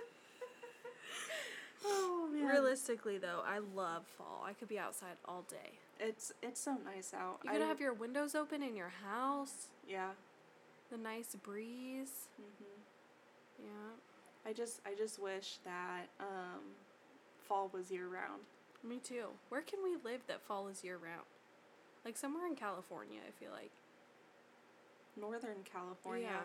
man. 2.42 2.52
Realistically, 2.52 3.18
though, 3.18 3.42
I 3.46 3.60
love 3.76 4.06
fall. 4.18 4.44
I 4.46 4.54
could 4.54 4.68
be 4.68 4.80
outside 4.80 5.16
all 5.26 5.44
day. 5.50 5.78
It's 6.00 6.32
it's 6.42 6.60
so 6.60 6.78
nice 6.84 7.14
out. 7.14 7.40
You 7.44 7.52
I 7.52 7.56
have 7.56 7.80
your 7.80 7.94
windows 7.94 8.34
open 8.36 8.64
in 8.64 8.76
your 8.76 8.92
house, 9.06 9.68
yeah. 9.88 10.12
the 10.90 10.98
nice 10.98 11.36
breeze. 11.36 12.28
hmm 12.38 13.64
Yeah, 13.64 14.50
I 14.50 14.54
just 14.54 14.82
I 14.86 14.94
just 14.96 15.20
wish 15.20 15.58
that 15.64 16.08
um, 16.20 16.62
fall 17.48 17.70
was 17.74 17.92
year 17.92 18.08
round. 18.08 18.42
me 18.84 18.98
too. 18.98 19.26
Where 19.50 19.62
can 19.62 19.80
we 19.84 19.96
live 20.04 20.22
that 20.28 20.42
fall 20.42 20.68
is 20.68 20.84
year 20.84 20.98
round? 20.98 21.26
Like 22.04 22.18
somewhere 22.18 22.48
in 22.48 22.56
California, 22.56 23.20
I 23.28 23.32
feel 23.40 23.52
like. 23.52 23.70
Northern 25.20 25.62
California, 25.72 26.28
Yeah. 26.32 26.40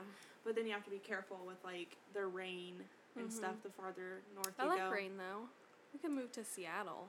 but 0.45 0.55
then 0.57 0.67
you 0.67 0.73
have 0.73 0.85
to 0.85 0.91
be 0.91 0.99
careful 0.99 1.39
with 1.47 1.63
like 1.65 1.97
the 2.15 2.27
rain 2.27 2.75
and 3.17 3.29
Mhm. 3.29 3.33
stuff. 3.33 3.55
The 3.63 3.71
farther 3.71 4.23
north 4.35 4.53
I 4.59 4.65
you 4.65 4.69
like 4.71 4.79
go, 4.81 4.91
rain 4.91 5.17
though. 5.17 5.49
We 5.97 6.01
can 6.09 6.15
move 6.15 6.31
to 6.33 6.45
Seattle. 6.45 7.09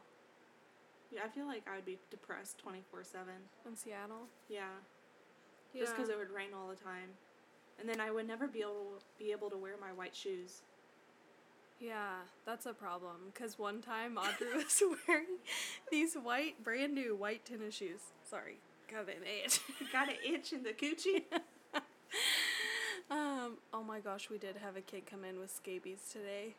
yeah, 1.12 1.20
I 1.26 1.28
feel 1.28 1.46
like 1.46 1.64
I 1.70 1.76
would 1.76 1.86
be 1.86 1.98
depressed 2.10 2.58
twenty 2.58 2.82
four 2.90 3.04
seven. 3.04 3.34
In 3.68 3.76
Seattle. 3.76 4.28
Yeah, 4.48 4.70
Yeah. 5.74 5.82
just 5.82 5.94
because 5.94 6.08
it 6.10 6.18
would 6.18 6.32
rain 6.32 6.52
all 6.56 6.70
the 6.70 6.76
time. 6.82 7.10
And 7.82 7.90
then 7.90 8.00
I 8.00 8.12
would 8.12 8.26
never 8.26 8.48
be 8.48 8.62
able 8.62 9.02
be 9.20 9.34
able 9.34 9.50
to 9.50 9.58
wear 9.58 9.74
my 9.78 9.92
white 9.92 10.16
shoes. 10.16 10.62
Yeah, 11.82 12.20
that's 12.46 12.66
a 12.66 12.72
problem. 12.74 13.18
Because 13.34 13.60
one 13.60 13.82
time 13.82 14.18
Audrey 14.18 14.54
was 14.56 14.82
wearing 15.06 15.36
these 15.92 16.16
white, 16.16 16.64
brand 16.64 16.96
new 16.96 17.14
white 17.14 17.44
tennis 17.44 17.76
shoes. 17.76 18.00
Sorry, 18.24 18.60
got 18.90 19.10
an 19.10 19.24
itch. 19.44 19.60
Got 19.92 20.08
an 20.08 20.16
itch 20.26 20.54
in 20.54 20.64
the 20.64 20.72
coochie. 20.72 21.24
um, 23.12 23.58
oh 23.74 23.84
my 23.86 24.00
gosh, 24.00 24.30
we 24.30 24.38
did 24.38 24.56
have 24.56 24.78
a 24.78 24.82
kid 24.82 25.06
come 25.06 25.26
in 25.26 25.40
with 25.42 25.52
scabies 25.52 26.08
today. 26.10 26.56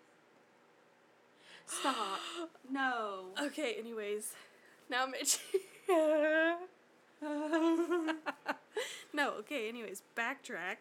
Stop. 1.69 2.21
no. 2.71 3.27
Okay, 3.41 3.77
anyways, 3.79 4.33
now 4.91 5.05
I'm 5.05 5.15
itchy. 5.15 5.39
no, 9.13 9.31
okay, 9.41 9.69
anyways, 9.69 10.03
backtrack. 10.17 10.79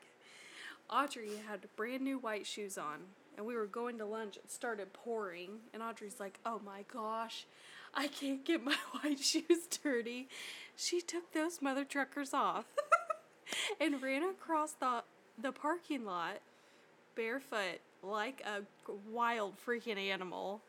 Audrey 0.89 1.31
had 1.47 1.67
brand 1.75 2.01
new 2.01 2.17
white 2.17 2.45
shoes 2.45 2.77
on, 2.77 2.99
and 3.35 3.45
we 3.45 3.55
were 3.55 3.65
going 3.65 3.97
to 3.97 4.05
lunch. 4.05 4.37
It 4.37 4.49
started 4.49 4.93
pouring, 4.93 5.59
and 5.73 5.83
Audrey's 5.83 6.19
like, 6.19 6.39
oh 6.45 6.61
my 6.65 6.85
gosh, 6.91 7.45
I 7.93 8.07
can't 8.07 8.45
get 8.45 8.63
my 8.63 8.75
white 9.03 9.19
shoes 9.19 9.67
dirty. 9.83 10.29
She 10.75 11.01
took 11.01 11.33
those 11.33 11.61
mother 11.61 11.83
truckers 11.83 12.33
off 12.33 12.65
and 13.81 14.01
ran 14.01 14.23
across 14.23 14.71
the, 14.73 15.03
the 15.37 15.51
parking 15.51 16.05
lot 16.05 16.39
barefoot 17.15 17.79
like 18.03 18.43
a 18.45 18.61
wild 19.11 19.55
freaking 19.65 19.97
animal 19.97 20.61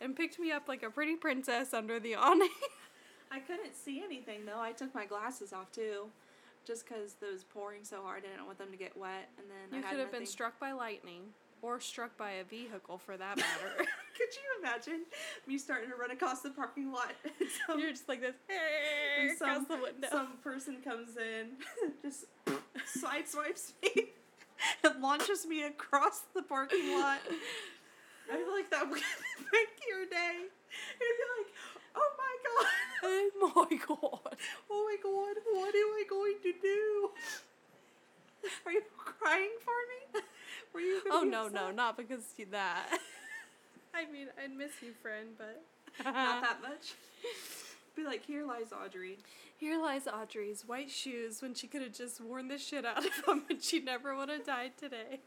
and 0.00 0.14
picked 0.16 0.38
me 0.38 0.52
up 0.52 0.68
like 0.68 0.82
a 0.82 0.90
pretty 0.90 1.16
princess 1.16 1.72
under 1.74 1.98
the 2.00 2.14
awning. 2.14 2.48
I 3.30 3.40
couldn't 3.40 3.74
see 3.76 4.02
anything 4.04 4.44
though. 4.46 4.60
I 4.60 4.72
took 4.72 4.94
my 4.94 5.06
glasses 5.06 5.52
off 5.52 5.72
too, 5.72 6.06
just 6.66 6.86
because 6.86 7.16
it 7.20 7.32
was 7.32 7.44
pouring 7.44 7.84
so 7.84 8.02
hard. 8.02 8.22
I 8.24 8.28
didn't 8.30 8.46
want 8.46 8.58
them 8.58 8.70
to 8.70 8.76
get 8.76 8.96
wet, 8.96 9.28
and 9.38 9.46
then 9.50 9.78
You 9.78 9.84
I 9.84 9.88
had 9.88 9.96
could 9.96 10.00
have 10.00 10.12
been 10.12 10.26
struck 10.26 10.58
by 10.60 10.72
lightning 10.72 11.22
or 11.62 11.80
struck 11.80 12.16
by 12.16 12.32
a 12.32 12.44
vehicle 12.44 12.98
for 12.98 13.16
that 13.16 13.36
matter. 13.38 13.76
Could 13.78 14.28
you 14.34 14.60
imagine 14.60 15.00
me 15.46 15.58
starting 15.58 15.90
to 15.90 15.96
run 15.96 16.10
across 16.10 16.42
the 16.42 16.50
parking 16.50 16.92
lot? 16.92 17.12
some, 17.66 17.80
You're 17.80 17.90
just 17.90 18.08
like 18.08 18.20
this 18.20 18.34
and 18.48 19.30
across 19.32 19.56
some, 19.56 19.66
the 19.68 19.82
window. 19.82 20.08
some 20.10 20.28
person 20.42 20.76
comes 20.84 21.16
in, 21.16 21.52
just 22.02 22.26
sideswipes 23.02 23.72
me, 23.82 24.10
and 24.84 25.02
launches 25.02 25.46
me 25.46 25.64
across 25.64 26.20
the 26.34 26.42
parking 26.42 26.92
lot. 26.98 27.18
I 28.32 28.36
feel 28.36 28.52
like 28.52 28.70
that 28.70 28.88
would 28.88 29.02
make 29.52 29.74
your 29.88 30.06
day. 30.06 30.46
And 30.46 31.00
You'd 31.00 31.20
be 31.20 31.26
like, 31.38 31.50
oh 31.96 32.10
my 32.18 32.34
god. 32.44 32.66
oh 33.04 33.30
my 33.54 33.76
god. 33.76 34.36
Oh 34.70 34.80
my 34.88 34.96
god, 35.02 35.36
what 35.52 35.74
am 35.74 35.90
I 35.94 36.04
going 36.08 36.34
to 36.42 36.52
do? 36.60 37.10
Are 38.66 38.72
you 38.72 38.82
crying 38.96 39.50
for 39.64 40.20
me? 40.20 40.22
Were 40.72 40.80
you 40.80 41.00
Oh 41.10 41.22
no, 41.22 41.48
no, 41.48 41.70
not 41.70 41.96
because 41.96 42.24
of 42.40 42.50
that. 42.50 42.98
I 43.94 44.10
mean, 44.10 44.26
I'd 44.42 44.50
miss 44.56 44.72
you, 44.82 44.92
friend, 45.02 45.28
but 45.38 45.62
Not 46.04 46.42
that 46.42 46.62
much. 46.62 46.94
Be 47.94 48.04
like, 48.04 48.24
here 48.26 48.44
lies 48.44 48.72
Audrey. 48.72 49.18
Here 49.56 49.80
lies 49.80 50.08
Audrey's 50.08 50.64
white 50.66 50.90
shoes 50.90 51.40
when 51.40 51.54
she 51.54 51.68
could 51.68 51.82
have 51.82 51.92
just 51.92 52.20
worn 52.20 52.48
the 52.48 52.58
shit 52.58 52.84
out 52.84 52.98
of 52.98 53.12
them 53.26 53.44
and 53.48 53.62
she 53.62 53.78
never 53.80 54.16
would 54.16 54.28
have 54.28 54.44
died 54.44 54.72
today. 54.76 55.20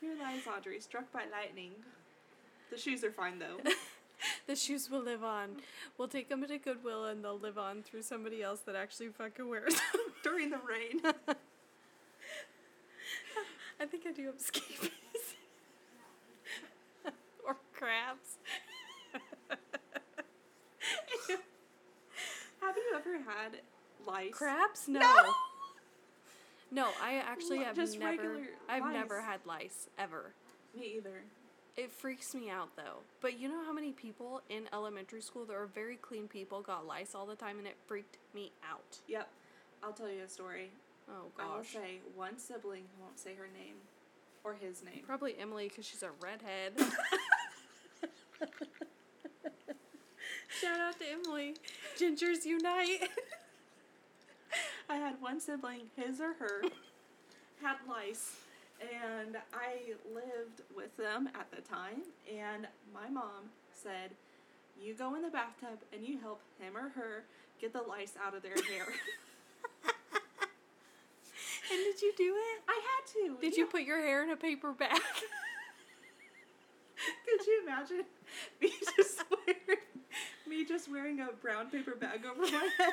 Here 0.00 0.14
lies 0.18 0.42
Audrey, 0.46 0.80
struck 0.80 1.12
by 1.12 1.24
lightning. 1.30 1.72
The 2.70 2.78
shoes 2.78 3.04
are 3.04 3.12
fine 3.12 3.38
though. 3.38 3.58
The 4.46 4.56
shoes 4.56 4.88
will 4.90 5.02
live 5.02 5.22
on. 5.22 5.56
We'll 5.98 6.08
take 6.08 6.30
them 6.30 6.42
to 6.46 6.58
Goodwill 6.58 7.04
and 7.04 7.22
they'll 7.22 7.38
live 7.38 7.58
on 7.58 7.82
through 7.82 8.00
somebody 8.00 8.42
else 8.42 8.60
that 8.60 8.74
actually 8.74 9.08
fucking 9.08 9.46
wears 9.46 9.74
them. 9.92 10.00
During 10.24 10.48
the 10.50 10.58
rain. 10.58 11.00
I 13.78 13.84
think 13.84 14.04
I 14.08 14.12
do 14.12 14.24
have 14.26 14.40
scabies. 14.40 14.90
or 17.46 17.56
crabs. 17.74 18.38
Have 22.62 22.76
you 22.76 22.94
ever 22.96 23.18
had 23.18 23.60
lice? 24.06 24.32
Crabs? 24.32 24.88
No. 24.88 25.00
No. 25.00 25.32
No, 26.72 26.88
I 27.02 27.16
actually 27.16 27.58
have 27.58 27.76
just 27.76 27.98
never 27.98 28.38
I've 28.68 28.90
never 28.92 29.20
had 29.20 29.40
lice 29.44 29.88
ever. 29.98 30.32
Me 30.74 30.94
either. 30.96 31.22
It 31.76 31.92
freaks 31.92 32.34
me 32.34 32.48
out 32.48 32.74
though. 32.76 33.00
But 33.20 33.38
you 33.38 33.48
know 33.48 33.62
how 33.64 33.72
many 33.72 33.92
people 33.92 34.40
in 34.48 34.68
elementary 34.72 35.20
school 35.20 35.44
that 35.44 35.54
are 35.54 35.66
very 35.66 35.96
clean 35.96 36.26
people 36.26 36.62
got 36.62 36.86
lice 36.86 37.14
all 37.14 37.26
the 37.26 37.36
time 37.36 37.58
and 37.58 37.66
it 37.66 37.76
freaked 37.86 38.16
me 38.34 38.52
out. 38.68 38.98
Yep. 39.08 39.28
I'll 39.82 39.92
tell 39.92 40.08
you 40.08 40.22
a 40.24 40.28
story. 40.28 40.70
Oh 41.08 41.26
gosh. 41.36 41.46
I 41.46 41.56
will 41.56 41.64
say 41.64 41.98
one 42.14 42.38
sibling 42.38 42.84
won't 43.00 43.18
say 43.18 43.34
her 43.34 43.48
name 43.58 43.74
or 44.42 44.54
his 44.54 44.82
name. 44.82 45.02
Probably 45.06 45.34
Emily 45.38 45.68
because 45.68 45.84
she's 45.84 46.02
a 46.02 46.10
redhead. 46.20 46.72
Shout 50.60 50.80
out 50.80 50.98
to 50.98 51.04
Emily. 51.10 51.56
Gingers 51.98 52.46
unite. 52.46 53.10
I 54.88 54.96
had 54.96 55.20
one 55.20 55.40
sibling, 55.40 55.82
his 55.96 56.20
or 56.20 56.34
her, 56.34 56.62
had 57.60 57.76
lice, 57.88 58.36
and 58.80 59.36
I 59.52 59.94
lived 60.12 60.62
with 60.74 60.96
them 60.96 61.28
at 61.34 61.50
the 61.50 61.62
time. 61.62 62.02
And 62.30 62.66
my 62.92 63.08
mom 63.08 63.50
said, 63.72 64.10
"You 64.80 64.94
go 64.94 65.14
in 65.14 65.22
the 65.22 65.30
bathtub 65.30 65.80
and 65.92 66.04
you 66.04 66.18
help 66.18 66.40
him 66.60 66.76
or 66.76 66.90
her 66.90 67.24
get 67.60 67.72
the 67.72 67.82
lice 67.82 68.14
out 68.22 68.34
of 68.34 68.42
their 68.42 68.54
hair." 68.54 68.86
and 71.70 71.78
did 71.84 72.02
you 72.02 72.12
do 72.16 72.34
it? 72.36 72.62
I 72.68 72.80
had 72.80 73.12
to. 73.14 73.40
Did 73.40 73.56
you 73.56 73.66
put 73.66 73.82
your 73.82 74.00
hair 74.00 74.22
in 74.22 74.30
a 74.30 74.36
paper 74.36 74.72
bag? 74.72 75.00
Could 77.24 77.46
you 77.46 77.62
imagine 77.62 78.04
me 78.60 78.72
just 78.96 79.22
wearing 79.30 79.80
me 80.46 80.64
just 80.64 80.90
wearing 80.90 81.20
a 81.20 81.32
brown 81.40 81.70
paper 81.70 81.94
bag 81.94 82.24
over 82.24 82.40
my 82.40 82.68
head 82.78 82.92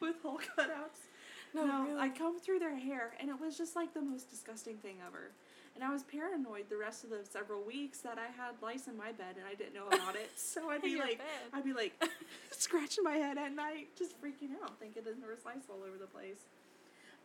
with 0.00 0.16
hole 0.22 0.38
cutouts? 0.38 1.07
No, 1.54 1.64
No, 1.64 1.84
really. 1.84 2.00
I 2.00 2.08
combed 2.10 2.42
through 2.42 2.58
their 2.58 2.76
hair, 2.76 3.14
and 3.20 3.30
it 3.30 3.40
was 3.40 3.56
just 3.56 3.74
like 3.76 3.94
the 3.94 4.02
most 4.02 4.30
disgusting 4.30 4.76
thing 4.76 4.96
ever. 5.06 5.30
And 5.74 5.84
I 5.84 5.92
was 5.92 6.02
paranoid 6.02 6.64
the 6.68 6.76
rest 6.76 7.04
of 7.04 7.10
the 7.10 7.20
several 7.30 7.62
weeks 7.62 7.98
that 8.00 8.18
I 8.18 8.26
had 8.36 8.60
lice 8.60 8.88
in 8.88 8.96
my 8.96 9.12
bed 9.12 9.36
and 9.36 9.46
I 9.46 9.54
didn't 9.54 9.74
know 9.74 9.86
about 9.86 10.16
it. 10.16 10.28
So 10.36 10.70
I'd 10.70 10.82
be 10.82 10.96
like, 10.98 11.18
bed. 11.18 11.26
I'd 11.52 11.62
be 11.64 11.72
like 11.72 11.92
scratching 12.50 13.04
my 13.04 13.14
head 13.14 13.38
at 13.38 13.54
night, 13.54 13.86
just 13.96 14.20
freaking 14.20 14.50
out, 14.60 14.76
thinking 14.80 15.04
that 15.04 15.20
there 15.20 15.30
was 15.30 15.44
lice 15.44 15.68
all 15.70 15.78
over 15.86 15.96
the 15.96 16.06
place. 16.08 16.46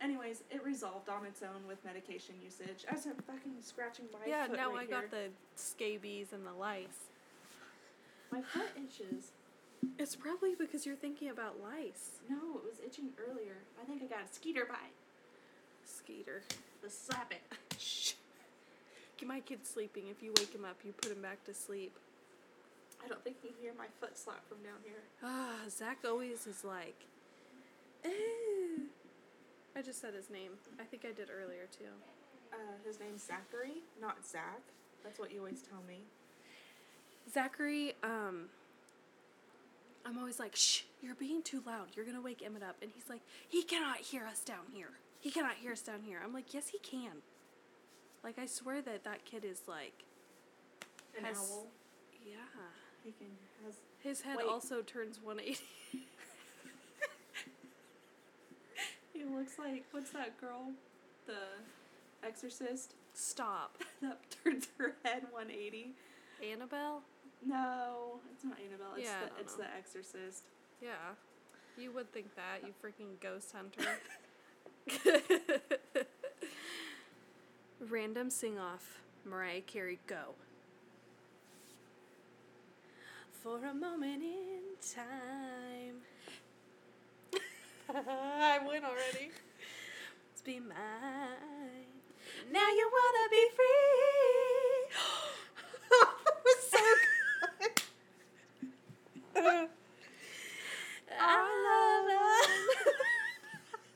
Anyways, 0.02 0.44
it 0.52 0.64
resolved 0.64 1.10
on 1.10 1.26
its 1.26 1.42
own 1.42 1.68
with 1.68 1.84
medication 1.84 2.36
usage. 2.44 2.86
As 2.90 3.08
I'm 3.08 3.16
fucking 3.26 3.54
scratching 3.62 4.06
my 4.14 4.20
yeah, 4.28 4.46
foot 4.46 4.58
now 4.58 4.72
right 4.72 4.88
I 4.88 4.92
got 4.92 5.10
the 5.10 5.30
scabies 5.56 6.32
and 6.32 6.46
the 6.46 6.54
lice. 6.54 7.10
my 8.32 8.42
foot 8.42 8.70
itches. 8.78 9.32
It's 10.00 10.16
probably 10.16 10.56
because 10.56 10.86
you're 10.86 10.96
thinking 10.96 11.30
about 11.30 11.56
lice. 11.62 12.20
No, 12.30 12.58
it 12.58 12.64
was 12.64 12.80
itching 12.86 13.10
earlier. 13.18 13.58
I 13.82 13.86
think 13.86 14.02
I 14.04 14.06
got 14.06 14.20
a 14.30 14.34
skeeter 14.34 14.66
bite. 14.66 14.94
Skeeter. 15.86 16.44
Let's 16.82 16.98
slap 16.98 17.32
it. 17.32 17.42
Shh. 17.80 18.14
Get 19.18 19.28
my 19.28 19.40
kid 19.40 19.66
sleeping. 19.66 20.04
If 20.10 20.22
you 20.24 20.34
wake 20.38 20.54
him 20.54 20.66
up, 20.66 20.78
you 20.84 20.92
put 20.94 21.12
him 21.12 21.22
back 21.22 21.44
to 21.46 21.54
sleep. 21.54 21.96
I 23.04 23.08
don't 23.08 23.24
think 23.24 23.38
you 23.44 23.52
hear 23.62 23.74
my 23.78 23.88
foot 24.00 24.18
slap 24.18 24.48
from 24.48 24.58
down 24.64 24.80
here. 24.84 25.04
Ah, 25.24 25.68
Zach 25.70 26.00
always 26.06 26.48
is 26.48 26.64
like, 26.64 27.06
"Ew." 28.06 28.88
I 29.76 29.82
just 29.82 30.00
said 30.00 30.14
his 30.14 30.30
name. 30.30 30.52
I 30.80 30.84
think 30.84 31.04
I 31.04 31.12
did 31.12 31.30
earlier 31.30 31.68
too. 31.72 31.92
Uh, 32.54 32.78
his 32.86 33.00
name's 33.00 33.24
Zachary, 33.24 33.82
not 34.00 34.26
Zach. 34.26 34.62
That's 35.04 35.20
what 35.20 35.32
you 35.32 35.40
always 35.40 35.62
tell 35.62 35.82
me. 35.88 36.00
Zachary, 37.32 37.94
um, 38.04 38.50
I'm 40.06 40.18
always 40.18 40.40
like, 40.40 40.56
shh, 40.56 40.82
you're 41.02 41.16
being 41.16 41.42
too 41.42 41.62
loud. 41.66 41.88
You're 41.96 42.06
gonna 42.06 42.22
wake 42.22 42.42
Emmett 42.46 42.64
up. 42.64 42.76
And 42.82 42.92
he's 42.94 43.10
like, 43.10 43.22
he 43.48 43.64
cannot 43.64 43.98
hear 43.98 44.26
us 44.26 44.42
down 44.42 44.66
here. 44.74 44.90
He 45.20 45.32
cannot 45.32 45.56
hear 45.56 45.72
us 45.72 45.82
down 45.82 46.02
here. 46.04 46.20
I'm 46.24 46.34
like, 46.34 46.54
yes, 46.54 46.68
he 46.70 46.80
can. 46.80 47.22
Like, 48.24 48.38
I 48.40 48.46
swear 48.46 48.82
that 48.82 49.04
that 49.06 49.26
kid 49.26 49.46
is 49.46 49.62
like, 49.68 50.04
An 51.18 51.24
Has- 51.26 51.38
owl. 51.38 51.68
yeah. 52.26 52.36
He 53.04 53.12
can 53.12 53.28
has. 53.66 53.76
His 54.00 54.22
head 54.22 54.38
Wait. 54.38 54.48
also 54.48 54.82
turns 54.82 55.20
180. 55.22 55.60
He 59.14 59.24
looks 59.26 59.60
like 59.60 59.86
what's 59.92 60.10
that 60.12 60.40
girl, 60.42 60.72
the 61.28 61.38
Exorcist, 62.28 62.96
Stop. 63.14 63.78
that 64.02 64.18
turns 64.44 64.68
her 64.80 64.96
head 65.04 65.28
one 65.32 65.52
eighty. 65.52 65.92
Annabelle? 66.44 67.04
No, 67.46 68.20
it's 68.34 68.44
not 68.44 68.58
Annabelle. 68.60 68.94
It's 68.98 69.06
Yeah, 69.08 69.20
the 69.36 69.42
it's 69.42 69.58
know. 69.58 69.64
the 69.64 69.76
Exorcist. 69.78 70.44
Yeah. 70.82 71.16
You 71.78 71.92
would 71.92 72.12
think 72.14 72.36
that, 72.36 72.62
you 72.66 72.74
freaking 72.84 73.20
ghost 73.20 73.52
hunter. 73.52 74.00
Random 77.90 78.30
sing 78.30 78.60
off. 78.60 79.00
Mariah 79.26 79.62
Carey, 79.62 80.00
go. 80.08 80.36
For 83.42 83.66
a 83.66 83.74
moment 83.74 84.24
in 84.24 84.62
time. 84.96 86.04
I 87.90 88.60
win 88.66 88.84
already. 88.86 89.32
be 90.46 90.60
mine. 90.60 90.78
Now 92.52 92.68
you 92.70 92.90
wanna 92.92 93.30
be 93.32 93.48
free. 93.56 94.88
that 95.90 96.08
was 96.46 96.62
so 96.70 96.80
good. 97.60 97.82
I 101.20 101.38
love 101.66 102.06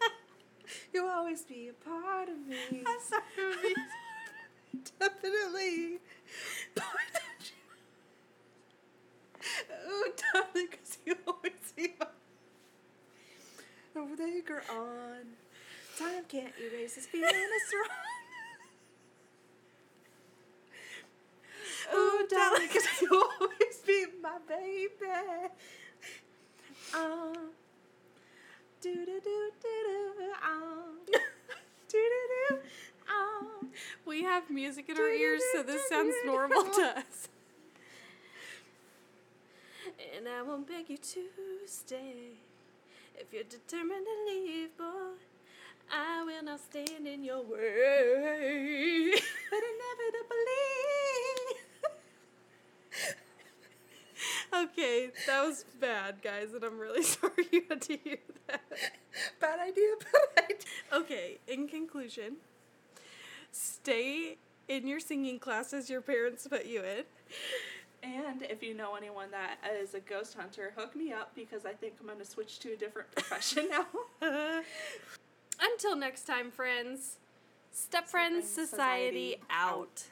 You'll 0.94 1.10
always 1.10 1.44
be 1.44 1.70
a 1.70 1.74
part 1.74 2.30
of 2.30 2.38
me. 2.48 2.84
I'm 2.86 3.00
sorry. 3.02 3.74
Definitely. 5.00 6.00
oh, 9.88 10.12
darling, 10.34 10.68
because 10.70 10.98
you 11.06 11.16
always 11.26 11.54
see 11.76 11.94
my. 12.00 12.08
Over 14.00 14.16
there, 14.16 14.42
girl, 14.42 14.62
on. 14.70 15.36
Time 15.98 16.24
can't 16.28 16.54
erase 16.60 16.96
this 16.96 17.08
feeling 17.08 17.32
it's 17.34 17.74
wrong. 17.74 18.07
Oh, 21.92 22.26
darling, 22.30 22.68
because 22.68 23.02
you 23.02 23.10
always 23.42 23.78
be 23.86 24.06
my 24.22 24.38
baby. 24.48 25.52
Um, 26.96 27.52
do 28.82 28.94
do 28.94 29.20
do 29.24 29.52
do 29.62 29.84
do. 29.88 30.34
Um, 30.44 30.98
do 31.08 31.14
do 31.90 32.00
do. 32.50 32.56
Um. 33.10 33.72
We 34.06 34.24
have 34.24 34.50
music 34.50 34.90
in 34.90 34.98
our 34.98 35.10
ears, 35.10 35.42
so 35.54 35.62
this 35.64 35.88
sounds 35.90 36.16
normal 36.26 36.64
to 36.64 36.82
us. 36.98 37.28
And 40.16 40.28
I 40.28 40.42
won't 40.42 40.68
beg 40.68 40.90
you 40.90 40.98
to 40.98 41.22
stay. 41.68 42.38
If 43.16 43.34
you're 43.34 43.44
determined 43.44 44.06
to 44.06 44.34
leave, 44.34 44.78
boy, 44.78 45.18
I 45.92 46.24
will 46.24 46.44
not 46.44 46.60
stand 46.60 47.06
in 47.08 47.24
your 47.24 47.42
way. 47.44 49.12
But 49.50 49.64
inevitably. 49.74 51.17
Okay, 54.54 55.10
that 55.26 55.46
was 55.46 55.66
bad, 55.80 56.22
guys, 56.22 56.54
and 56.54 56.64
I'm 56.64 56.80
really 56.80 57.04
sorry 57.16 57.48
you 57.52 57.64
had 57.70 57.82
to 57.84 57.98
hear 57.98 58.18
that. 58.48 58.62
bad 59.40 59.60
idea, 59.60 59.90
bad 60.36 60.46
idea. 60.46 60.58
Okay, 60.94 61.38
in 61.48 61.68
conclusion, 61.68 62.38
stay 63.52 64.38
in 64.68 64.88
your 64.88 65.00
singing 65.00 65.40
classes 65.40 65.90
your 65.90 66.02
parents 66.02 66.48
put 66.48 66.66
you 66.66 66.82
in. 66.84 67.04
And 68.04 68.44
if 68.44 68.62
you 68.62 68.74
know 68.74 68.96
anyone 68.96 69.32
that 69.32 69.58
is 69.82 69.94
a 69.94 70.00
ghost 70.00 70.36
hunter, 70.36 70.74
hook 70.78 70.96
me 70.96 71.12
up 71.12 71.32
because 71.36 71.66
I 71.66 71.74
think 71.74 71.94
I'm 72.00 72.06
going 72.06 72.20
to 72.20 72.26
switch 72.26 72.60
to 72.60 72.74
a 72.74 72.76
different 72.76 73.12
profession 73.12 73.68
now. 73.72 74.62
Until 75.60 75.96
next 75.96 76.26
time, 76.26 76.52
friends. 76.52 77.18
Step 77.72 78.08
Friends 78.08 78.48
Society 78.48 79.36
Society 79.36 79.38
out. 79.50 80.04